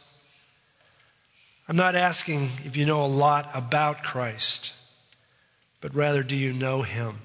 I'm 1.68 1.74
not 1.74 1.96
asking 1.96 2.50
if 2.64 2.76
you 2.76 2.86
know 2.86 3.04
a 3.04 3.08
lot 3.08 3.50
about 3.52 4.04
Christ, 4.04 4.72
but 5.80 5.92
rather, 5.92 6.22
do 6.22 6.36
you 6.36 6.52
know 6.52 6.82
him 6.82 7.16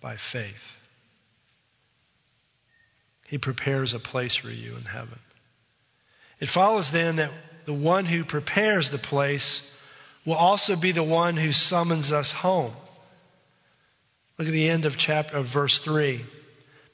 by 0.00 0.16
faith? 0.16 0.76
He 3.28 3.38
prepares 3.38 3.94
a 3.94 4.00
place 4.00 4.34
for 4.34 4.50
you 4.50 4.74
in 4.74 4.86
heaven. 4.86 5.20
It 6.40 6.48
follows 6.48 6.90
then 6.90 7.14
that 7.14 7.30
the 7.64 7.72
one 7.72 8.06
who 8.06 8.24
prepares 8.24 8.90
the 8.90 8.98
place 8.98 9.80
will 10.24 10.34
also 10.34 10.74
be 10.74 10.90
the 10.90 11.04
one 11.04 11.36
who 11.36 11.52
summons 11.52 12.10
us 12.10 12.32
home. 12.32 12.72
Look 14.36 14.48
at 14.48 14.52
the 14.52 14.68
end 14.68 14.84
of 14.84 14.96
chapter 14.96 15.36
of 15.36 15.46
verse 15.46 15.78
3. 15.78 16.24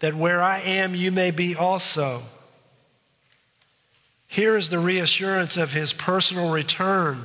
That 0.04 0.14
where 0.14 0.42
I 0.42 0.60
am 0.60 0.94
you 0.94 1.10
may 1.10 1.30
be 1.30 1.56
also. 1.56 2.24
Here 4.26 4.54
is 4.54 4.68
the 4.68 4.78
reassurance 4.78 5.56
of 5.56 5.72
his 5.72 5.94
personal 5.94 6.52
return 6.52 7.24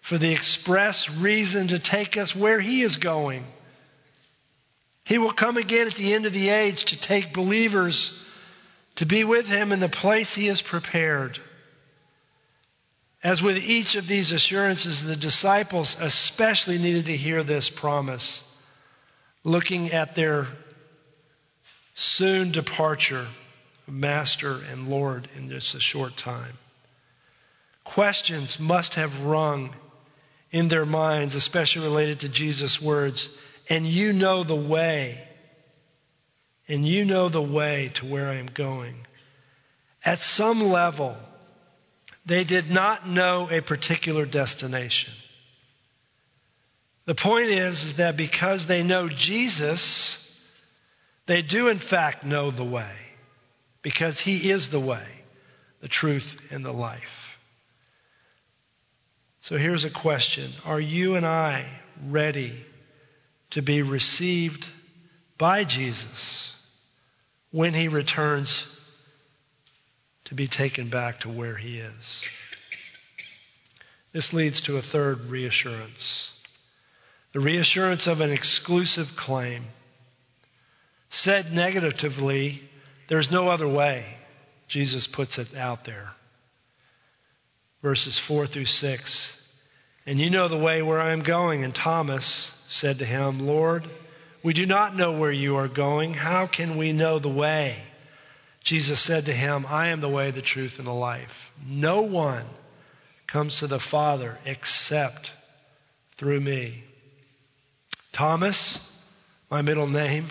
for 0.00 0.18
the 0.18 0.32
express 0.32 1.08
reason 1.08 1.68
to 1.68 1.78
take 1.78 2.16
us 2.16 2.34
where 2.34 2.58
he 2.58 2.82
is 2.82 2.96
going. 2.96 3.44
He 5.04 5.16
will 5.16 5.30
come 5.30 5.56
again 5.56 5.86
at 5.86 5.94
the 5.94 6.12
end 6.12 6.26
of 6.26 6.32
the 6.32 6.48
age 6.48 6.86
to 6.86 6.98
take 6.98 7.32
believers 7.32 8.28
to 8.96 9.06
be 9.06 9.22
with 9.22 9.46
him 9.46 9.70
in 9.70 9.78
the 9.78 9.88
place 9.88 10.34
he 10.34 10.48
has 10.48 10.60
prepared. 10.60 11.38
As 13.22 13.40
with 13.40 13.58
each 13.58 13.94
of 13.94 14.08
these 14.08 14.32
assurances, 14.32 15.04
the 15.04 15.14
disciples 15.14 15.96
especially 16.00 16.78
needed 16.78 17.06
to 17.06 17.16
hear 17.16 17.44
this 17.44 17.70
promise, 17.70 18.52
looking 19.44 19.92
at 19.92 20.16
their 20.16 20.48
soon 21.94 22.50
departure, 22.50 23.26
Master 23.86 24.60
and 24.70 24.88
Lord, 24.88 25.28
in 25.36 25.50
just 25.50 25.74
a 25.74 25.80
short 25.80 26.16
time. 26.16 26.58
Questions 27.84 28.60
must 28.60 28.94
have 28.94 29.24
rung 29.24 29.74
in 30.50 30.68
their 30.68 30.86
minds, 30.86 31.34
especially 31.34 31.82
related 31.82 32.20
to 32.20 32.28
Jesus' 32.28 32.80
words, 32.80 33.30
and 33.68 33.86
you 33.86 34.12
know 34.12 34.44
the 34.44 34.54
way, 34.54 35.18
and 36.68 36.86
you 36.86 37.04
know 37.04 37.28
the 37.28 37.42
way 37.42 37.90
to 37.94 38.06
where 38.06 38.28
I 38.28 38.34
am 38.34 38.46
going. 38.46 38.94
At 40.04 40.18
some 40.18 40.62
level, 40.62 41.16
they 42.24 42.44
did 42.44 42.70
not 42.70 43.08
know 43.08 43.48
a 43.50 43.60
particular 43.60 44.26
destination. 44.26 45.14
The 47.04 47.14
point 47.14 47.46
is, 47.46 47.82
is 47.84 47.96
that 47.96 48.16
because 48.16 48.66
they 48.66 48.82
know 48.82 49.08
Jesus, 49.08 50.21
they 51.26 51.42
do 51.42 51.68
in 51.68 51.78
fact 51.78 52.24
know 52.24 52.50
the 52.50 52.64
way, 52.64 52.94
because 53.82 54.20
he 54.20 54.50
is 54.50 54.68
the 54.68 54.80
way, 54.80 55.06
the 55.80 55.88
truth, 55.88 56.40
and 56.50 56.64
the 56.64 56.72
life. 56.72 57.38
So 59.40 59.56
here's 59.56 59.84
a 59.84 59.90
question 59.90 60.52
Are 60.64 60.80
you 60.80 61.14
and 61.14 61.26
I 61.26 61.64
ready 62.06 62.64
to 63.50 63.62
be 63.62 63.82
received 63.82 64.70
by 65.38 65.64
Jesus 65.64 66.56
when 67.50 67.74
he 67.74 67.86
returns 67.86 68.80
to 70.24 70.34
be 70.34 70.46
taken 70.46 70.88
back 70.88 71.20
to 71.20 71.28
where 71.28 71.56
he 71.56 71.78
is. 71.78 72.22
This 74.12 74.32
leads 74.32 74.60
to 74.62 74.76
a 74.78 74.82
third 74.82 75.26
reassurance 75.26 76.30
the 77.32 77.40
reassurance 77.40 78.06
of 78.06 78.20
an 78.20 78.30
exclusive 78.30 79.16
claim. 79.16 79.64
Said 81.14 81.52
negatively, 81.52 82.62
there's 83.08 83.30
no 83.30 83.48
other 83.48 83.68
way. 83.68 84.02
Jesus 84.66 85.06
puts 85.06 85.38
it 85.38 85.54
out 85.54 85.84
there. 85.84 86.14
Verses 87.82 88.18
4 88.18 88.46
through 88.46 88.64
6. 88.64 89.52
And 90.06 90.18
you 90.18 90.30
know 90.30 90.48
the 90.48 90.56
way 90.56 90.80
where 90.80 90.98
I 90.98 91.12
am 91.12 91.20
going. 91.20 91.64
And 91.64 91.74
Thomas 91.74 92.64
said 92.66 92.98
to 92.98 93.04
him, 93.04 93.46
Lord, 93.46 93.84
we 94.42 94.54
do 94.54 94.64
not 94.64 94.96
know 94.96 95.12
where 95.12 95.30
you 95.30 95.54
are 95.56 95.68
going. 95.68 96.14
How 96.14 96.46
can 96.46 96.78
we 96.78 96.94
know 96.94 97.18
the 97.18 97.28
way? 97.28 97.76
Jesus 98.64 98.98
said 98.98 99.26
to 99.26 99.34
him, 99.34 99.66
I 99.68 99.88
am 99.88 100.00
the 100.00 100.08
way, 100.08 100.30
the 100.30 100.40
truth, 100.40 100.78
and 100.78 100.88
the 100.88 100.94
life. 100.94 101.52
No 101.68 102.00
one 102.00 102.46
comes 103.26 103.58
to 103.58 103.66
the 103.66 103.78
Father 103.78 104.38
except 104.46 105.32
through 106.16 106.40
me. 106.40 106.84
Thomas, 108.12 108.98
my 109.50 109.60
middle 109.60 109.86
name, 109.86 110.28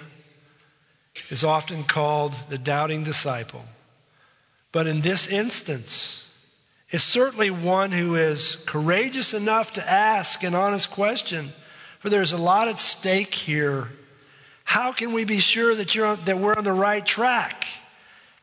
is 1.30 1.43
often 1.43 1.84
called 1.84 2.34
the 2.50 2.58
doubting 2.58 3.04
disciple. 3.04 3.65
But 4.71 4.88
in 4.88 5.02
this 5.02 5.28
instance, 5.28 6.34
is 6.91 7.04
certainly 7.04 7.50
one 7.50 7.91
who 7.91 8.15
is 8.15 8.63
courageous 8.67 9.34
enough 9.34 9.74
to 9.74 9.89
ask 9.89 10.43
an 10.43 10.56
honest 10.56 10.91
question, 10.91 11.50
for 12.00 12.10
there's 12.10 12.34
a 12.34 12.38
lot 12.38 12.67
at 12.67 12.80
stake 12.80 13.34
here. 13.34 13.89
How 14.63 14.91
can 14.91 15.13
we 15.13 15.26
be 15.26 15.39
sure 15.39 15.76
that, 15.76 15.95
you're 15.95 16.06
on, 16.06 16.19
that 16.26 16.38
we're 16.38 16.56
on 16.56 16.63
the 16.63 16.74
right 16.74 17.06
track? 17.06 17.67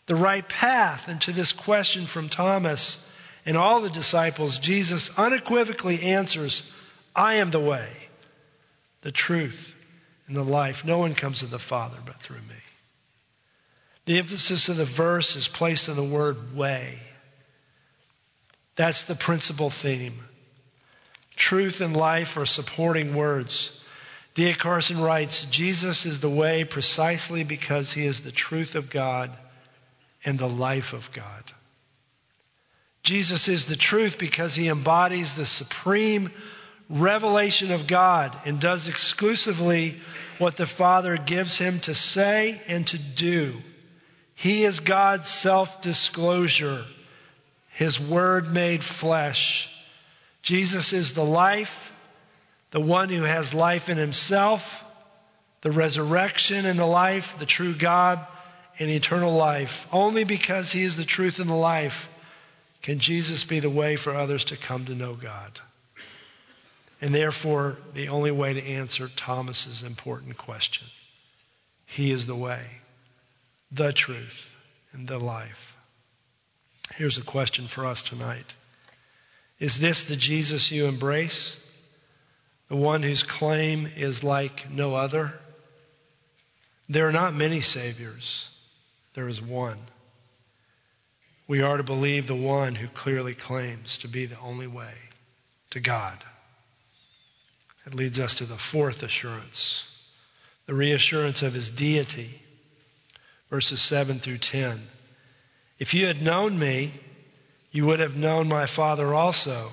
the 0.08 0.16
right 0.16 0.48
path. 0.48 1.06
And 1.06 1.20
to 1.20 1.32
this 1.32 1.52
question 1.52 2.06
from 2.06 2.28
Thomas 2.28 3.08
and 3.46 3.56
all 3.56 3.80
the 3.80 3.90
disciples, 3.90 4.58
Jesus 4.58 5.16
unequivocally 5.16 6.02
answers, 6.02 6.74
I 7.14 7.34
am 7.34 7.50
the 7.50 7.60
way, 7.60 7.88
the 9.02 9.12
truth, 9.12 9.74
and 10.28 10.36
the 10.36 10.44
life. 10.44 10.84
No 10.84 10.98
one 10.98 11.14
comes 11.14 11.40
to 11.40 11.46
the 11.46 11.58
Father 11.58 11.98
but 12.04 12.16
through 12.16 12.36
me. 12.36 12.54
The 14.04 14.18
emphasis 14.18 14.68
of 14.68 14.76
the 14.76 14.84
verse 14.84 15.34
is 15.34 15.48
placed 15.48 15.88
on 15.88 15.96
the 15.96 16.02
word 16.04 16.54
way. 16.54 16.94
That's 18.76 19.02
the 19.02 19.16
principal 19.16 19.70
theme. 19.70 20.20
Truth 21.34 21.80
and 21.80 21.96
life 21.96 22.36
are 22.36 22.46
supporting 22.46 23.14
words. 23.14 23.84
D.A. 24.34 24.54
Carson 24.54 25.00
writes 25.00 25.44
Jesus 25.44 26.06
is 26.06 26.20
the 26.20 26.30
way 26.30 26.64
precisely 26.64 27.42
because 27.42 27.92
he 27.92 28.06
is 28.06 28.22
the 28.22 28.32
truth 28.32 28.74
of 28.74 28.88
God 28.88 29.32
and 30.24 30.38
the 30.38 30.48
life 30.48 30.92
of 30.92 31.10
God. 31.12 31.52
Jesus 33.02 33.48
is 33.48 33.64
the 33.64 33.76
truth 33.76 34.18
because 34.18 34.54
he 34.54 34.68
embodies 34.68 35.34
the 35.34 35.46
supreme 35.46 36.30
revelation 36.88 37.70
of 37.70 37.86
God 37.86 38.36
and 38.44 38.58
does 38.58 38.88
exclusively 38.88 39.96
what 40.38 40.56
the 40.56 40.66
Father 40.66 41.16
gives 41.16 41.58
him 41.58 41.80
to 41.80 41.94
say 41.94 42.60
and 42.68 42.86
to 42.86 42.98
do. 42.98 43.62
He 44.34 44.64
is 44.64 44.80
God's 44.80 45.28
self 45.28 45.82
disclosure, 45.82 46.84
his 47.70 47.98
word 48.00 48.52
made 48.52 48.84
flesh. 48.84 49.74
Jesus 50.42 50.92
is 50.92 51.12
the 51.12 51.24
life, 51.24 51.92
the 52.70 52.80
one 52.80 53.08
who 53.08 53.22
has 53.22 53.52
life 53.52 53.88
in 53.88 53.98
himself, 53.98 54.84
the 55.62 55.72
resurrection 55.72 56.64
and 56.64 56.78
the 56.78 56.86
life, 56.86 57.36
the 57.38 57.46
true 57.46 57.74
God 57.74 58.24
and 58.78 58.88
eternal 58.88 59.32
life. 59.32 59.88
Only 59.92 60.24
because 60.24 60.72
he 60.72 60.82
is 60.82 60.96
the 60.96 61.04
truth 61.04 61.40
and 61.40 61.50
the 61.50 61.54
life 61.54 62.08
can 62.80 63.00
Jesus 63.00 63.42
be 63.42 63.58
the 63.58 63.68
way 63.68 63.96
for 63.96 64.14
others 64.14 64.44
to 64.46 64.56
come 64.56 64.84
to 64.84 64.94
know 64.94 65.14
God. 65.14 65.60
And 67.00 67.14
therefore, 67.14 67.78
the 67.94 68.08
only 68.08 68.30
way 68.30 68.52
to 68.54 68.64
answer 68.64 69.08
Thomas's 69.08 69.82
important 69.82 70.36
question. 70.36 70.88
He 71.86 72.10
is 72.10 72.26
the 72.26 72.34
way, 72.34 72.80
the 73.70 73.92
truth, 73.92 74.54
and 74.92 75.06
the 75.06 75.18
life. 75.18 75.76
Here's 76.94 77.18
a 77.18 77.22
question 77.22 77.66
for 77.66 77.86
us 77.86 78.02
tonight. 78.02 78.54
Is 79.60 79.80
this 79.80 80.04
the 80.04 80.16
Jesus 80.16 80.72
you 80.72 80.86
embrace? 80.86 81.64
The 82.68 82.76
one 82.76 83.02
whose 83.02 83.22
claim 83.22 83.88
is 83.96 84.24
like 84.24 84.70
no 84.70 84.94
other? 84.94 85.40
There 86.88 87.08
are 87.08 87.12
not 87.12 87.34
many 87.34 87.60
saviors. 87.60 88.50
There 89.14 89.28
is 89.28 89.40
one. 89.40 89.78
We 91.46 91.62
are 91.62 91.76
to 91.76 91.82
believe 91.82 92.26
the 92.26 92.34
one 92.34 92.76
who 92.76 92.88
clearly 92.88 93.34
claims 93.34 93.96
to 93.98 94.08
be 94.08 94.26
the 94.26 94.38
only 94.38 94.66
way 94.66 94.92
to 95.70 95.80
God. 95.80 96.18
It 97.88 97.94
leads 97.94 98.20
us 98.20 98.34
to 98.34 98.44
the 98.44 98.58
fourth 98.58 99.02
assurance, 99.02 100.10
the 100.66 100.74
reassurance 100.74 101.42
of 101.42 101.54
his 101.54 101.70
deity. 101.70 102.42
Verses 103.48 103.80
7 103.80 104.18
through 104.18 104.38
10. 104.38 104.88
If 105.78 105.94
you 105.94 106.06
had 106.06 106.20
known 106.20 106.58
me, 106.58 106.92
you 107.72 107.86
would 107.86 107.98
have 107.98 108.14
known 108.14 108.46
my 108.46 108.66
Father 108.66 109.14
also. 109.14 109.70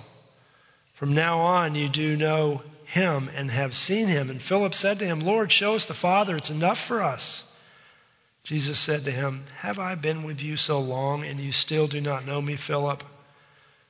From 0.93 1.13
now 1.13 1.39
on, 1.39 1.75
you 1.75 1.89
do 1.89 2.15
know 2.15 2.61
him 2.85 3.29
and 3.35 3.51
have 3.51 3.75
seen 3.75 4.07
him. 4.07 4.29
And 4.29 4.41
Philip 4.41 4.73
said 4.73 4.97
to 4.99 5.05
him, 5.05 5.19
Lord, 5.19 5.51
show 5.51 5.75
us 5.75 5.83
the 5.83 5.93
Father. 5.93 6.37
It's 6.37 6.49
enough 6.49 6.79
for 6.79 7.01
us. 7.01 7.53
Jesus 8.45 8.79
said 8.79 9.03
to 9.03 9.11
him, 9.11 9.43
Have 9.57 9.77
I 9.77 9.95
been 9.95 10.23
with 10.23 10.41
you 10.41 10.55
so 10.55 10.79
long, 10.79 11.25
and 11.25 11.37
you 11.37 11.51
still 11.51 11.87
do 11.87 11.99
not 11.99 12.25
know 12.25 12.41
me, 12.41 12.55
Philip? 12.55 13.03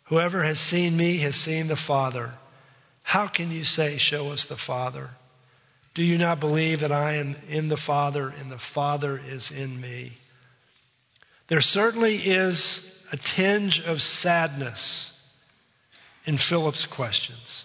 Whoever 0.06 0.42
has 0.42 0.60
seen 0.60 0.98
me 0.98 1.18
has 1.18 1.36
seen 1.36 1.68
the 1.68 1.76
Father. 1.76 2.34
How 3.06 3.28
can 3.28 3.52
you 3.52 3.64
say, 3.64 3.98
Show 3.98 4.32
us 4.32 4.46
the 4.46 4.58
Father? 4.58 5.12
Do 5.94 6.04
you 6.04 6.18
not 6.18 6.40
believe 6.40 6.82
that 6.82 6.92
I 6.92 7.14
am 7.14 7.36
in 7.48 7.70
the 7.70 7.78
Father 7.78 8.34
and 8.40 8.52
the 8.52 8.58
Father 8.58 9.22
is 9.30 9.52
in 9.52 9.80
me? 9.80 10.14
There 11.48 11.62
certainly 11.62 12.16
is 12.16 13.06
a 13.12 13.18
tinge 13.18 13.80
of 13.80 14.02
sadness 14.02 15.24
in 16.26 16.38
Philip's 16.38 16.86
questions. 16.86 17.64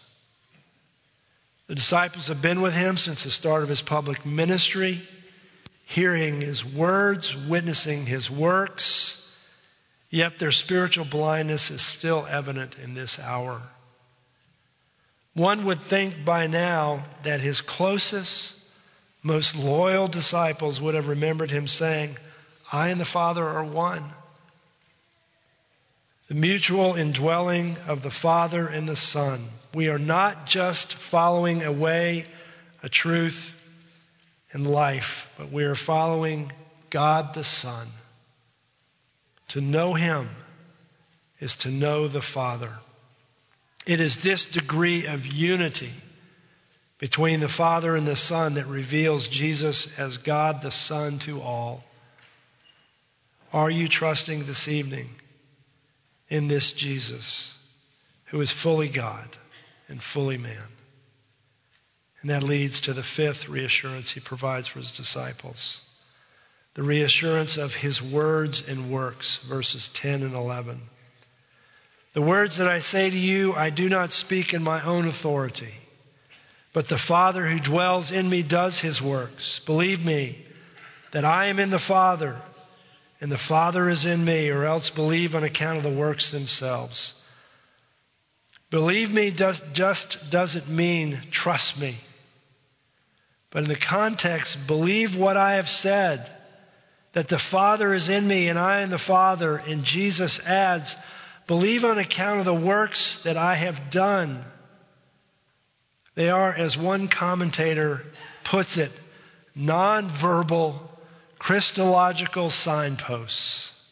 The 1.68 1.74
disciples 1.74 2.28
have 2.28 2.42
been 2.42 2.60
with 2.60 2.74
him 2.74 2.98
since 2.98 3.24
the 3.24 3.30
start 3.30 3.62
of 3.62 3.70
his 3.70 3.82
public 3.82 4.26
ministry, 4.26 5.00
hearing 5.86 6.42
his 6.42 6.64
words, 6.64 7.34
witnessing 7.34 8.06
his 8.06 8.30
works, 8.30 9.36
yet 10.10 10.38
their 10.38 10.52
spiritual 10.52 11.06
blindness 11.06 11.70
is 11.70 11.80
still 11.80 12.26
evident 12.30 12.76
in 12.78 12.92
this 12.92 13.18
hour. 13.18 13.62
One 15.34 15.64
would 15.64 15.80
think 15.80 16.24
by 16.24 16.46
now 16.46 17.04
that 17.22 17.40
his 17.40 17.60
closest, 17.60 18.58
most 19.22 19.56
loyal 19.56 20.08
disciples 20.08 20.80
would 20.80 20.94
have 20.94 21.08
remembered 21.08 21.50
him 21.50 21.68
saying, 21.68 22.16
I 22.72 22.88
and 22.88 23.00
the 23.00 23.04
Father 23.04 23.44
are 23.44 23.64
one. 23.64 24.04
The 26.28 26.34
mutual 26.34 26.94
indwelling 26.94 27.76
of 27.86 28.02
the 28.02 28.10
Father 28.10 28.66
and 28.66 28.88
the 28.88 28.96
Son. 28.96 29.46
We 29.74 29.88
are 29.88 29.98
not 29.98 30.46
just 30.46 30.92
following 30.94 31.62
a 31.62 31.72
way, 31.72 32.26
a 32.82 32.88
truth, 32.88 33.60
and 34.52 34.66
life, 34.66 35.32
but 35.38 35.50
we 35.50 35.64
are 35.64 35.74
following 35.74 36.52
God 36.90 37.34
the 37.34 37.44
Son. 37.44 37.88
To 39.48 39.60
know 39.60 39.94
Him 39.94 40.28
is 41.40 41.56
to 41.56 41.70
know 41.70 42.08
the 42.08 42.22
Father. 42.22 42.78
It 43.86 44.00
is 44.00 44.18
this 44.18 44.44
degree 44.44 45.06
of 45.06 45.26
unity 45.26 45.92
between 46.98 47.40
the 47.40 47.48
Father 47.48 47.96
and 47.96 48.06
the 48.06 48.16
Son 48.16 48.54
that 48.54 48.66
reveals 48.66 49.26
Jesus 49.26 49.98
as 49.98 50.18
God 50.18 50.62
the 50.62 50.70
Son 50.70 51.18
to 51.20 51.40
all. 51.40 51.84
Are 53.52 53.70
you 53.70 53.88
trusting 53.88 54.44
this 54.44 54.68
evening 54.68 55.08
in 56.28 56.48
this 56.48 56.72
Jesus 56.72 57.58
who 58.26 58.40
is 58.40 58.52
fully 58.52 58.88
God 58.88 59.38
and 59.88 60.02
fully 60.02 60.38
man? 60.38 60.68
And 62.20 62.30
that 62.30 62.42
leads 62.42 62.80
to 62.82 62.92
the 62.92 63.02
fifth 63.02 63.48
reassurance 63.48 64.12
he 64.12 64.20
provides 64.20 64.68
for 64.68 64.78
his 64.78 64.90
disciples 64.90 65.80
the 66.74 66.82
reassurance 66.82 67.56
of 67.56 67.76
his 67.76 68.00
words 68.00 68.66
and 68.66 68.90
works, 68.90 69.38
verses 69.38 69.88
10 69.88 70.22
and 70.22 70.34
11. 70.34 70.82
The 72.12 72.22
words 72.22 72.56
that 72.56 72.66
I 72.66 72.80
say 72.80 73.08
to 73.08 73.16
you, 73.16 73.54
I 73.54 73.70
do 73.70 73.88
not 73.88 74.12
speak 74.12 74.52
in 74.52 74.62
my 74.62 74.82
own 74.84 75.06
authority, 75.06 75.74
but 76.72 76.88
the 76.88 76.98
Father 76.98 77.46
who 77.46 77.60
dwells 77.60 78.10
in 78.10 78.28
me 78.28 78.42
does 78.42 78.80
his 78.80 79.00
works. 79.00 79.60
Believe 79.60 80.04
me 80.04 80.44
that 81.12 81.24
I 81.24 81.46
am 81.46 81.58
in 81.58 81.70
the 81.70 81.78
Father, 81.78 82.36
and 83.20 83.30
the 83.30 83.38
Father 83.38 83.88
is 83.88 84.04
in 84.04 84.24
me, 84.24 84.50
or 84.50 84.64
else 84.64 84.90
believe 84.90 85.34
on 85.34 85.44
account 85.44 85.78
of 85.78 85.84
the 85.84 85.90
works 85.90 86.30
themselves. 86.30 87.22
Believe 88.70 89.12
me 89.12 89.30
does, 89.30 89.60
just 89.72 90.30
doesn't 90.30 90.68
mean 90.68 91.18
trust 91.30 91.80
me. 91.80 91.96
But 93.50 93.64
in 93.64 93.68
the 93.68 93.76
context, 93.76 94.66
believe 94.66 95.16
what 95.16 95.36
I 95.36 95.54
have 95.54 95.68
said, 95.68 96.28
that 97.12 97.28
the 97.28 97.38
Father 97.38 97.92
is 97.92 98.08
in 98.08 98.28
me 98.28 98.48
and 98.48 98.58
I 98.58 98.82
in 98.82 98.90
the 98.90 98.98
Father. 98.98 99.56
And 99.66 99.82
Jesus 99.82 100.44
adds, 100.46 100.96
Believe 101.46 101.84
on 101.84 101.98
account 101.98 102.38
of 102.38 102.44
the 102.44 102.54
works 102.54 103.22
that 103.22 103.36
I 103.36 103.56
have 103.56 103.90
done. 103.90 104.42
They 106.14 106.30
are, 106.30 106.52
as 106.52 106.76
one 106.76 107.08
commentator 107.08 108.04
puts 108.44 108.76
it, 108.76 108.92
nonverbal 109.56 110.80
Christological 111.38 112.50
signposts. 112.50 113.88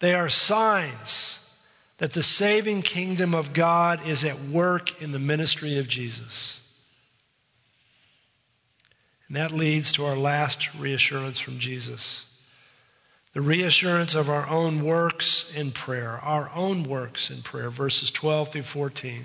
They 0.00 0.14
are 0.14 0.28
signs 0.28 1.38
that 1.98 2.12
the 2.12 2.22
saving 2.22 2.82
kingdom 2.82 3.34
of 3.34 3.52
God 3.52 4.04
is 4.06 4.24
at 4.24 4.40
work 4.40 5.00
in 5.00 5.12
the 5.12 5.20
ministry 5.20 5.78
of 5.78 5.86
Jesus. 5.86 6.58
And 9.28 9.36
that 9.36 9.52
leads 9.52 9.92
to 9.92 10.04
our 10.04 10.16
last 10.16 10.74
reassurance 10.74 11.38
from 11.38 11.58
Jesus 11.60 12.26
the 13.32 13.40
reassurance 13.40 14.14
of 14.14 14.28
our 14.28 14.48
own 14.48 14.84
works 14.84 15.50
in 15.54 15.70
prayer, 15.70 16.20
our 16.22 16.50
own 16.54 16.82
works 16.84 17.30
in 17.30 17.42
prayer, 17.42 17.70
verses 17.70 18.10
12 18.10 18.52
through 18.52 18.62
14. 18.62 19.24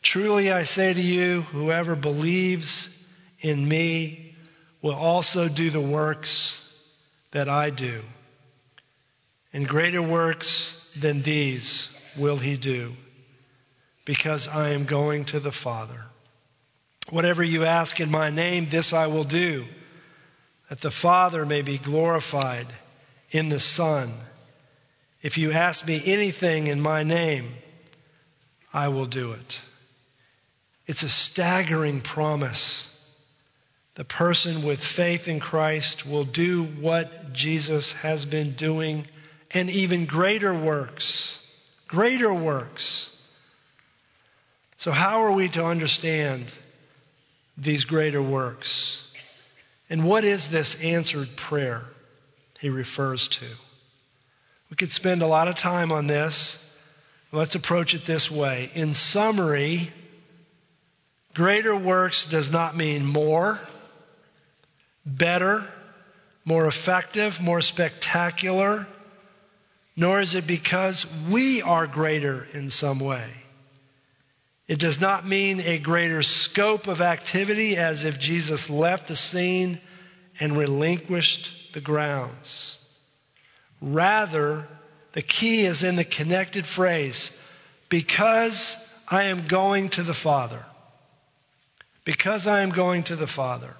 Truly 0.00 0.50
I 0.50 0.62
say 0.62 0.94
to 0.94 1.00
you, 1.00 1.42
whoever 1.42 1.94
believes 1.94 3.06
in 3.40 3.68
me 3.68 4.34
will 4.80 4.94
also 4.94 5.48
do 5.48 5.70
the 5.70 5.80
works 5.80 6.82
that 7.32 7.48
I 7.48 7.70
do. 7.70 8.02
And 9.52 9.68
greater 9.68 10.02
works 10.02 10.90
than 10.98 11.22
these 11.22 11.98
will 12.16 12.38
he 12.38 12.56
do, 12.56 12.94
because 14.04 14.48
I 14.48 14.70
am 14.70 14.84
going 14.84 15.24
to 15.26 15.40
the 15.40 15.52
Father. 15.52 16.06
Whatever 17.10 17.42
you 17.42 17.64
ask 17.64 18.00
in 18.00 18.10
my 18.10 18.30
name, 18.30 18.66
this 18.70 18.92
I 18.92 19.06
will 19.08 19.24
do 19.24 19.66
that 20.68 20.80
the 20.80 20.90
Father 20.90 21.46
may 21.46 21.62
be 21.62 21.78
glorified 21.78 22.66
in 23.30 23.48
the 23.48 23.60
Son. 23.60 24.12
If 25.22 25.38
you 25.38 25.52
ask 25.52 25.86
me 25.86 26.02
anything 26.04 26.66
in 26.66 26.80
my 26.80 27.02
name, 27.02 27.54
I 28.72 28.88
will 28.88 29.06
do 29.06 29.32
it. 29.32 29.62
It's 30.86 31.02
a 31.02 31.08
staggering 31.08 32.00
promise. 32.00 32.84
The 33.94 34.04
person 34.04 34.62
with 34.62 34.80
faith 34.80 35.26
in 35.26 35.40
Christ 35.40 36.06
will 36.06 36.24
do 36.24 36.64
what 36.64 37.32
Jesus 37.32 37.92
has 37.92 38.24
been 38.24 38.52
doing 38.52 39.06
and 39.50 39.68
even 39.70 40.06
greater 40.06 40.54
works. 40.54 41.46
Greater 41.88 42.32
works. 42.32 43.16
So, 44.76 44.92
how 44.92 45.22
are 45.22 45.32
we 45.32 45.48
to 45.48 45.64
understand 45.64 46.54
these 47.56 47.84
greater 47.84 48.22
works? 48.22 49.07
And 49.90 50.04
what 50.04 50.24
is 50.24 50.48
this 50.48 50.80
answered 50.82 51.36
prayer 51.36 51.82
he 52.60 52.68
refers 52.68 53.28
to? 53.28 53.46
We 54.70 54.76
could 54.76 54.92
spend 54.92 55.22
a 55.22 55.26
lot 55.26 55.48
of 55.48 55.56
time 55.56 55.90
on 55.90 56.06
this. 56.06 56.64
Let's 57.32 57.54
approach 57.54 57.94
it 57.94 58.04
this 58.04 58.30
way. 58.30 58.70
In 58.74 58.94
summary, 58.94 59.90
greater 61.34 61.76
works 61.76 62.24
does 62.24 62.50
not 62.50 62.76
mean 62.76 63.06
more, 63.06 63.60
better, 65.04 65.64
more 66.44 66.66
effective, 66.66 67.40
more 67.40 67.60
spectacular, 67.60 68.86
nor 69.96 70.20
is 70.20 70.34
it 70.34 70.46
because 70.46 71.06
we 71.28 71.60
are 71.62 71.86
greater 71.86 72.46
in 72.52 72.70
some 72.70 73.00
way. 73.00 73.28
It 74.68 74.78
does 74.78 75.00
not 75.00 75.26
mean 75.26 75.60
a 75.60 75.78
greater 75.78 76.22
scope 76.22 76.86
of 76.86 77.00
activity 77.00 77.74
as 77.76 78.04
if 78.04 78.20
Jesus 78.20 78.68
left 78.68 79.08
the 79.08 79.16
scene 79.16 79.80
and 80.38 80.56
relinquished 80.56 81.72
the 81.72 81.80
grounds. 81.80 82.78
Rather, 83.80 84.68
the 85.12 85.22
key 85.22 85.64
is 85.64 85.82
in 85.82 85.96
the 85.96 86.04
connected 86.04 86.66
phrase, 86.66 87.42
because 87.88 88.76
I 89.08 89.24
am 89.24 89.46
going 89.46 89.88
to 89.90 90.02
the 90.02 90.14
Father. 90.14 90.64
Because 92.04 92.46
I 92.46 92.60
am 92.60 92.70
going 92.70 93.02
to 93.04 93.16
the 93.16 93.26
Father. 93.26 93.74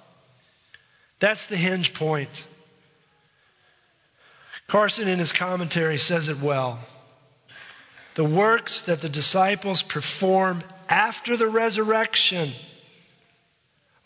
That's 1.19 1.45
the 1.45 1.55
hinge 1.55 1.93
point. 1.93 2.45
Carson, 4.67 5.07
in 5.07 5.19
his 5.19 5.31
commentary, 5.31 5.97
says 5.97 6.29
it 6.29 6.39
well. 6.39 6.79
The 8.15 8.23
works 8.23 8.81
that 8.81 9.01
the 9.01 9.09
disciples 9.09 9.83
perform 9.83 10.63
after 10.89 11.37
the 11.37 11.47
resurrection 11.47 12.49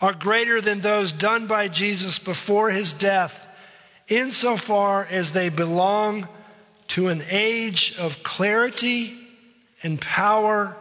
are 0.02 0.14
greater 0.14 0.60
than 0.60 0.82
those 0.82 1.12
done 1.14 1.48
by 1.48 1.70
Jesus 1.70 2.20
before 2.20 2.72
his 2.72 2.92
death, 2.92 3.48
insofar 4.10 5.08
as 5.10 5.32
they 5.32 5.48
belong 5.48 6.28
to 6.90 7.08
an 7.08 7.24
age 7.30 7.96
of 7.98 8.22
clarity 8.22 9.18
and 9.82 10.00
power 10.02 10.76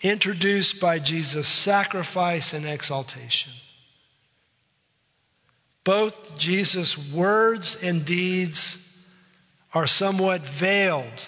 introduced 0.00 0.80
by 0.80 0.98
Jesus' 0.98 1.48
sacrifice 1.48 2.52
and 2.52 2.64
exaltation. 2.64 3.52
Both 5.84 6.38
Jesus' 6.38 6.96
words 7.12 7.76
and 7.82 8.04
deeds 8.04 8.96
are 9.74 9.86
somewhat 9.86 10.42
veiled 10.42 11.26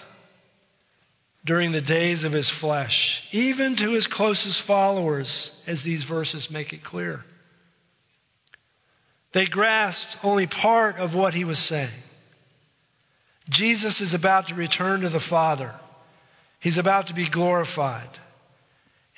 during 1.45 1.71
the 1.71 1.81
days 1.81 2.23
of 2.23 2.31
his 2.33 2.49
flesh, 2.49 3.27
even 3.31 3.75
to 3.75 3.91
his 3.91 4.07
closest 4.07 4.61
followers, 4.61 5.63
as 5.67 5.83
these 5.83 6.03
verses 6.03 6.49
make 6.49 6.73
it 6.73 6.83
clear. 6.83 7.23
They 9.31 9.45
grasped 9.45 10.23
only 10.25 10.47
part 10.47 10.97
of 10.97 11.13
what 11.13 11.35
he 11.35 11.43
was 11.43 11.59
saying. 11.59 11.89
Jesus 13.47 14.01
is 14.01 14.13
about 14.15 14.47
to 14.47 14.55
return 14.55 15.01
to 15.01 15.09
the 15.09 15.19
Father. 15.19 15.75
He's 16.59 16.79
about 16.79 17.07
to 17.07 17.13
be 17.13 17.27
glorified. 17.27 18.09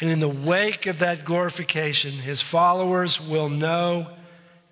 And 0.02 0.10
in 0.10 0.20
the 0.20 0.28
wake 0.28 0.86
of 0.86 1.00
that 1.00 1.24
glorification, 1.24 2.12
his 2.12 2.42
followers 2.42 3.22
will 3.22 3.48
know 3.48 4.08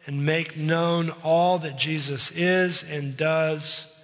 and 0.06 0.26
make 0.26 0.58
known 0.58 1.12
all 1.24 1.58
that 1.60 1.78
Jesus 1.78 2.32
is 2.32 2.84
and 2.84 3.16
does 3.16 3.95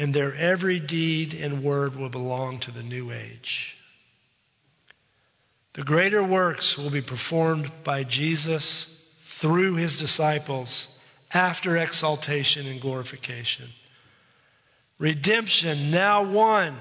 and 0.00 0.14
their 0.14 0.34
every 0.36 0.80
deed 0.80 1.34
and 1.34 1.62
word 1.62 1.94
will 1.94 2.08
belong 2.08 2.58
to 2.58 2.70
the 2.70 2.82
new 2.82 3.12
age. 3.12 3.76
The 5.74 5.82
greater 5.82 6.24
works 6.24 6.78
will 6.78 6.88
be 6.88 7.02
performed 7.02 7.70
by 7.84 8.04
Jesus 8.04 9.04
through 9.20 9.74
his 9.74 9.98
disciples 9.98 10.98
after 11.34 11.76
exaltation 11.76 12.66
and 12.66 12.80
glorification. 12.80 13.66
Redemption 14.98 15.90
now 15.90 16.24
won. 16.24 16.78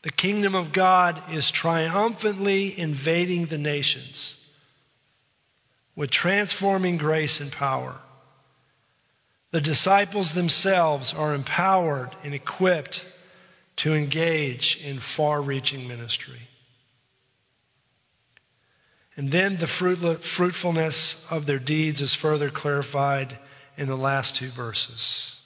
The 0.00 0.12
kingdom 0.12 0.54
of 0.54 0.72
God 0.72 1.22
is 1.30 1.50
triumphantly 1.50 2.78
invading 2.78 3.46
the 3.46 3.58
nations 3.58 4.38
with 5.94 6.08
transforming 6.08 6.96
grace 6.96 7.38
and 7.38 7.52
power. 7.52 7.96
The 9.52 9.60
disciples 9.60 10.32
themselves 10.32 11.14
are 11.14 11.34
empowered 11.34 12.10
and 12.24 12.34
equipped 12.34 13.06
to 13.76 13.94
engage 13.94 14.82
in 14.84 14.98
far 14.98 15.40
reaching 15.40 15.86
ministry. 15.86 16.48
And 19.14 19.30
then 19.30 19.58
the 19.58 19.66
fruitfulness 19.66 21.30
of 21.30 21.44
their 21.44 21.58
deeds 21.58 22.00
is 22.00 22.14
further 22.14 22.48
clarified 22.48 23.38
in 23.76 23.88
the 23.88 23.96
last 23.96 24.36
two 24.36 24.48
verses. 24.48 25.38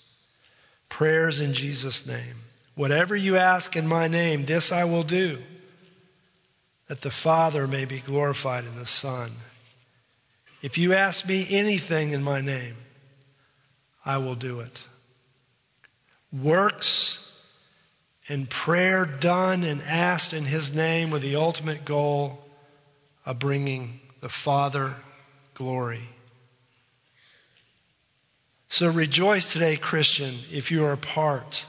Prayers 0.88 1.40
in 1.40 1.53
Jesus' 1.53 2.07
name. 2.07 2.37
Whatever 2.77 3.16
you 3.16 3.37
ask 3.37 3.75
in 3.75 3.88
my 3.88 4.07
name, 4.07 4.45
this 4.45 4.71
I 4.71 4.85
will 4.85 5.03
do, 5.03 5.42
that 6.87 7.01
the 7.01 7.11
Father 7.11 7.66
may 7.66 7.85
be 7.85 7.99
glorified 7.99 8.64
in 8.64 8.77
the 8.77 8.87
Son. 8.87 9.33
If 10.62 10.79
you 10.79 10.92
ask 10.92 11.27
me 11.27 11.47
anything 11.51 12.12
in 12.12 12.23
my 12.23 12.40
name, 12.40 12.77
I 14.07 14.19
will 14.19 14.37
do 14.37 14.61
it. 14.61 14.87
Works 16.33 17.42
and 18.29 18.49
prayer 18.49 19.05
done 19.05 19.64
and 19.64 19.83
asked 19.83 20.33
in 20.33 20.45
His 20.45 20.73
name 20.73 21.11
with 21.11 21.23
the 21.23 21.37
ultimate 21.37 21.85
goal 21.85 22.45
of 23.27 23.38
bringing 23.38 24.01
the 24.21 24.29
Father 24.29 24.95
glory. 25.55 26.09
So 28.69 28.90
rejoice 28.90 29.53
today, 29.53 29.77
Christian, 29.77 30.37
if 30.53 30.71
you 30.71 30.85
are 30.85 30.92
a 30.92 30.99
part 30.99 31.66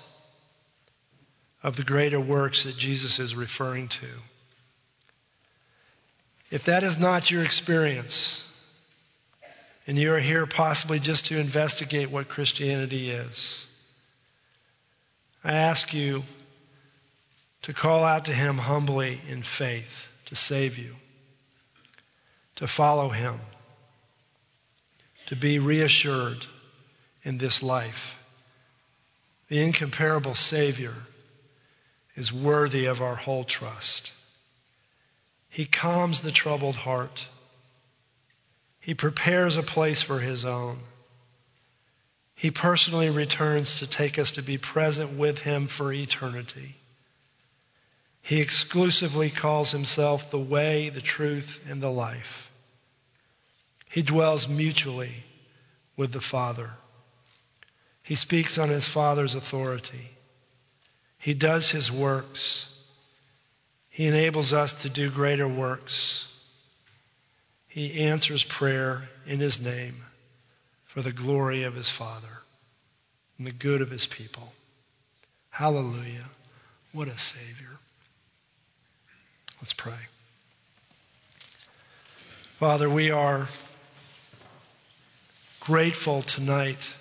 of 1.63 1.75
the 1.75 1.83
greater 1.83 2.19
works 2.19 2.63
that 2.63 2.77
Jesus 2.77 3.19
is 3.19 3.35
referring 3.35 3.87
to. 3.87 4.07
If 6.49 6.63
that 6.65 6.83
is 6.83 6.97
not 6.97 7.29
your 7.29 7.43
experience, 7.43 8.46
and 9.87 9.97
you 9.97 10.13
are 10.13 10.19
here 10.19 10.45
possibly 10.45 10.99
just 10.99 11.25
to 11.27 11.39
investigate 11.39 12.11
what 12.11 12.27
Christianity 12.27 13.09
is. 13.09 13.67
I 15.43 15.53
ask 15.53 15.93
you 15.93 16.23
to 17.61 17.73
call 17.73 18.03
out 18.03 18.25
to 18.25 18.33
Him 18.33 18.57
humbly 18.57 19.21
in 19.29 19.43
faith 19.43 20.09
to 20.25 20.35
save 20.35 20.77
you, 20.77 20.95
to 22.57 22.67
follow 22.67 23.09
Him, 23.09 23.35
to 25.25 25.37
be 25.37 25.57
reassured 25.57 26.45
in 27.23 27.37
this 27.37 27.63
life. 27.63 28.21
The 29.47 29.63
incomparable 29.63 30.35
Savior 30.35 30.93
is 32.17 32.33
worthy 32.33 32.85
of 32.85 33.01
our 33.01 33.15
whole 33.15 33.45
trust. 33.45 34.11
He 35.49 35.65
calms 35.65 36.21
the 36.21 36.31
troubled 36.31 36.77
heart. 36.77 37.29
He 38.87 38.93
prepares 38.93 39.57
a 39.57 39.63
place 39.63 40.01
for 40.01 40.19
his 40.19 40.45
own. 40.45 40.77
He 42.33 42.49
personally 42.49 43.09
returns 43.09 43.79
to 43.79 43.85
take 43.85 44.17
us 44.17 44.31
to 44.31 44.41
be 44.41 44.57
present 44.57 45.11
with 45.11 45.39
him 45.39 45.67
for 45.67 45.91
eternity. 45.91 46.75
He 48.21 48.39
exclusively 48.39 49.29
calls 49.29 49.73
himself 49.73 50.31
the 50.31 50.39
way, 50.39 50.87
the 50.87 51.01
truth, 51.01 51.61
and 51.67 51.81
the 51.81 51.91
life. 51.91 52.49
He 53.89 54.01
dwells 54.01 54.47
mutually 54.47 55.25
with 55.97 56.13
the 56.13 56.21
Father. 56.21 56.75
He 58.01 58.15
speaks 58.15 58.57
on 58.57 58.69
his 58.69 58.87
Father's 58.87 59.35
authority. 59.35 60.11
He 61.17 61.33
does 61.33 61.71
his 61.71 61.91
works. 61.91 62.73
He 63.89 64.07
enables 64.07 64.53
us 64.53 64.71
to 64.81 64.89
do 64.89 65.09
greater 65.09 65.45
works. 65.45 66.27
He 67.77 68.01
answers 68.01 68.43
prayer 68.43 69.07
in 69.27 69.37
his 69.37 69.61
name 69.61 69.97
for 70.83 71.03
the 71.03 71.11
glory 71.11 71.61
of 71.61 71.75
his 71.75 71.89
Father 71.89 72.41
and 73.37 73.45
the 73.45 73.51
good 73.51 73.81
of 73.81 73.91
his 73.91 74.07
people. 74.07 74.53
Hallelujah. 75.51 76.29
What 76.91 77.07
a 77.07 77.19
Savior. 77.19 77.77
Let's 79.61 79.73
pray. 79.73 80.07
Father, 82.55 82.89
we 82.89 83.11
are 83.11 83.47
grateful 85.59 86.23
tonight 86.23 86.95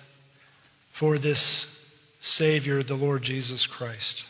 for 0.91 1.17
this 1.17 1.91
Savior, 2.19 2.83
the 2.83 2.93
Lord 2.93 3.23
Jesus 3.23 3.65
Christ 3.65 4.27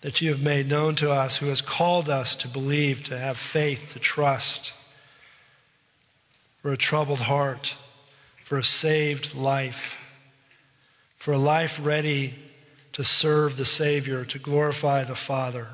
that 0.00 0.20
you 0.20 0.30
have 0.30 0.42
made 0.42 0.68
known 0.68 0.94
to 0.96 1.10
us, 1.10 1.38
who 1.38 1.46
has 1.46 1.60
called 1.60 2.08
us 2.08 2.34
to 2.34 2.48
believe, 2.48 3.04
to 3.04 3.18
have 3.18 3.36
faith, 3.36 3.92
to 3.92 3.98
trust, 3.98 4.72
for 6.62 6.72
a 6.72 6.76
troubled 6.76 7.20
heart, 7.20 7.76
for 8.44 8.58
a 8.58 8.64
saved 8.64 9.34
life, 9.34 10.18
for 11.16 11.32
a 11.32 11.38
life 11.38 11.78
ready 11.82 12.34
to 12.92 13.04
serve 13.04 13.56
the 13.56 13.64
Savior, 13.64 14.24
to 14.24 14.38
glorify 14.38 15.04
the 15.04 15.14
Father. 15.14 15.68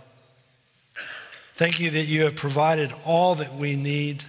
Thank 1.54 1.80
you 1.80 1.90
that 1.90 2.04
you 2.04 2.24
have 2.24 2.36
provided 2.36 2.92
all 3.04 3.34
that 3.36 3.54
we 3.54 3.76
need. 3.76 4.24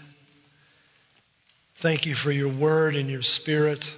Thank 1.75 2.05
you 2.05 2.15
for 2.15 2.31
your 2.31 2.51
word 2.51 2.95
and 2.95 3.10
your 3.10 3.21
spirit. 3.21 3.93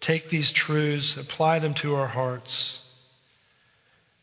Take 0.00 0.28
these 0.28 0.50
truths, 0.50 1.16
apply 1.16 1.60
them 1.60 1.72
to 1.74 1.94
our 1.94 2.08
hearts. 2.08 2.83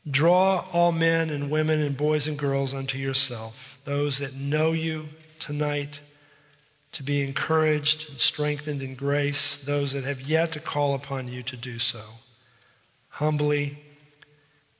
Draw 0.09 0.65
all 0.73 0.91
men 0.91 1.29
and 1.29 1.51
women 1.51 1.79
and 1.79 1.95
boys 1.95 2.27
and 2.27 2.37
girls 2.37 2.73
unto 2.73 2.97
yourself, 2.97 3.79
those 3.85 4.17
that 4.17 4.33
know 4.33 4.71
you 4.71 5.09
tonight 5.39 6.01
to 6.91 7.03
be 7.03 7.21
encouraged 7.21 8.09
and 8.09 8.19
strengthened 8.19 8.81
in 8.81 8.95
grace, 8.95 9.57
those 9.63 9.93
that 9.93 10.03
have 10.03 10.21
yet 10.21 10.51
to 10.53 10.59
call 10.59 10.93
upon 10.93 11.27
you 11.27 11.43
to 11.43 11.55
do 11.55 11.79
so. 11.79 12.01
Humbly, 13.09 13.77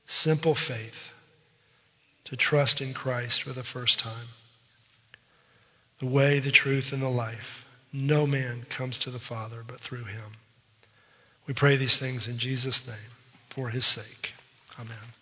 simple 0.06 0.54
faith 0.54 1.12
to 2.24 2.36
trust 2.36 2.80
in 2.80 2.92
Christ 2.92 3.42
for 3.42 3.52
the 3.52 3.62
first 3.62 3.98
time. 3.98 4.28
The 6.00 6.06
way, 6.06 6.38
the 6.38 6.50
truth, 6.50 6.92
and 6.92 7.02
the 7.02 7.08
life. 7.08 7.64
No 7.92 8.26
man 8.26 8.64
comes 8.68 8.98
to 8.98 9.10
the 9.10 9.18
Father 9.18 9.62
but 9.66 9.80
through 9.80 10.04
him. 10.04 10.32
We 11.46 11.54
pray 11.54 11.76
these 11.76 11.98
things 11.98 12.26
in 12.26 12.38
Jesus' 12.38 12.86
name 12.86 13.12
for 13.50 13.68
his 13.68 13.86
sake. 13.86 14.32
Amen. 14.78 15.21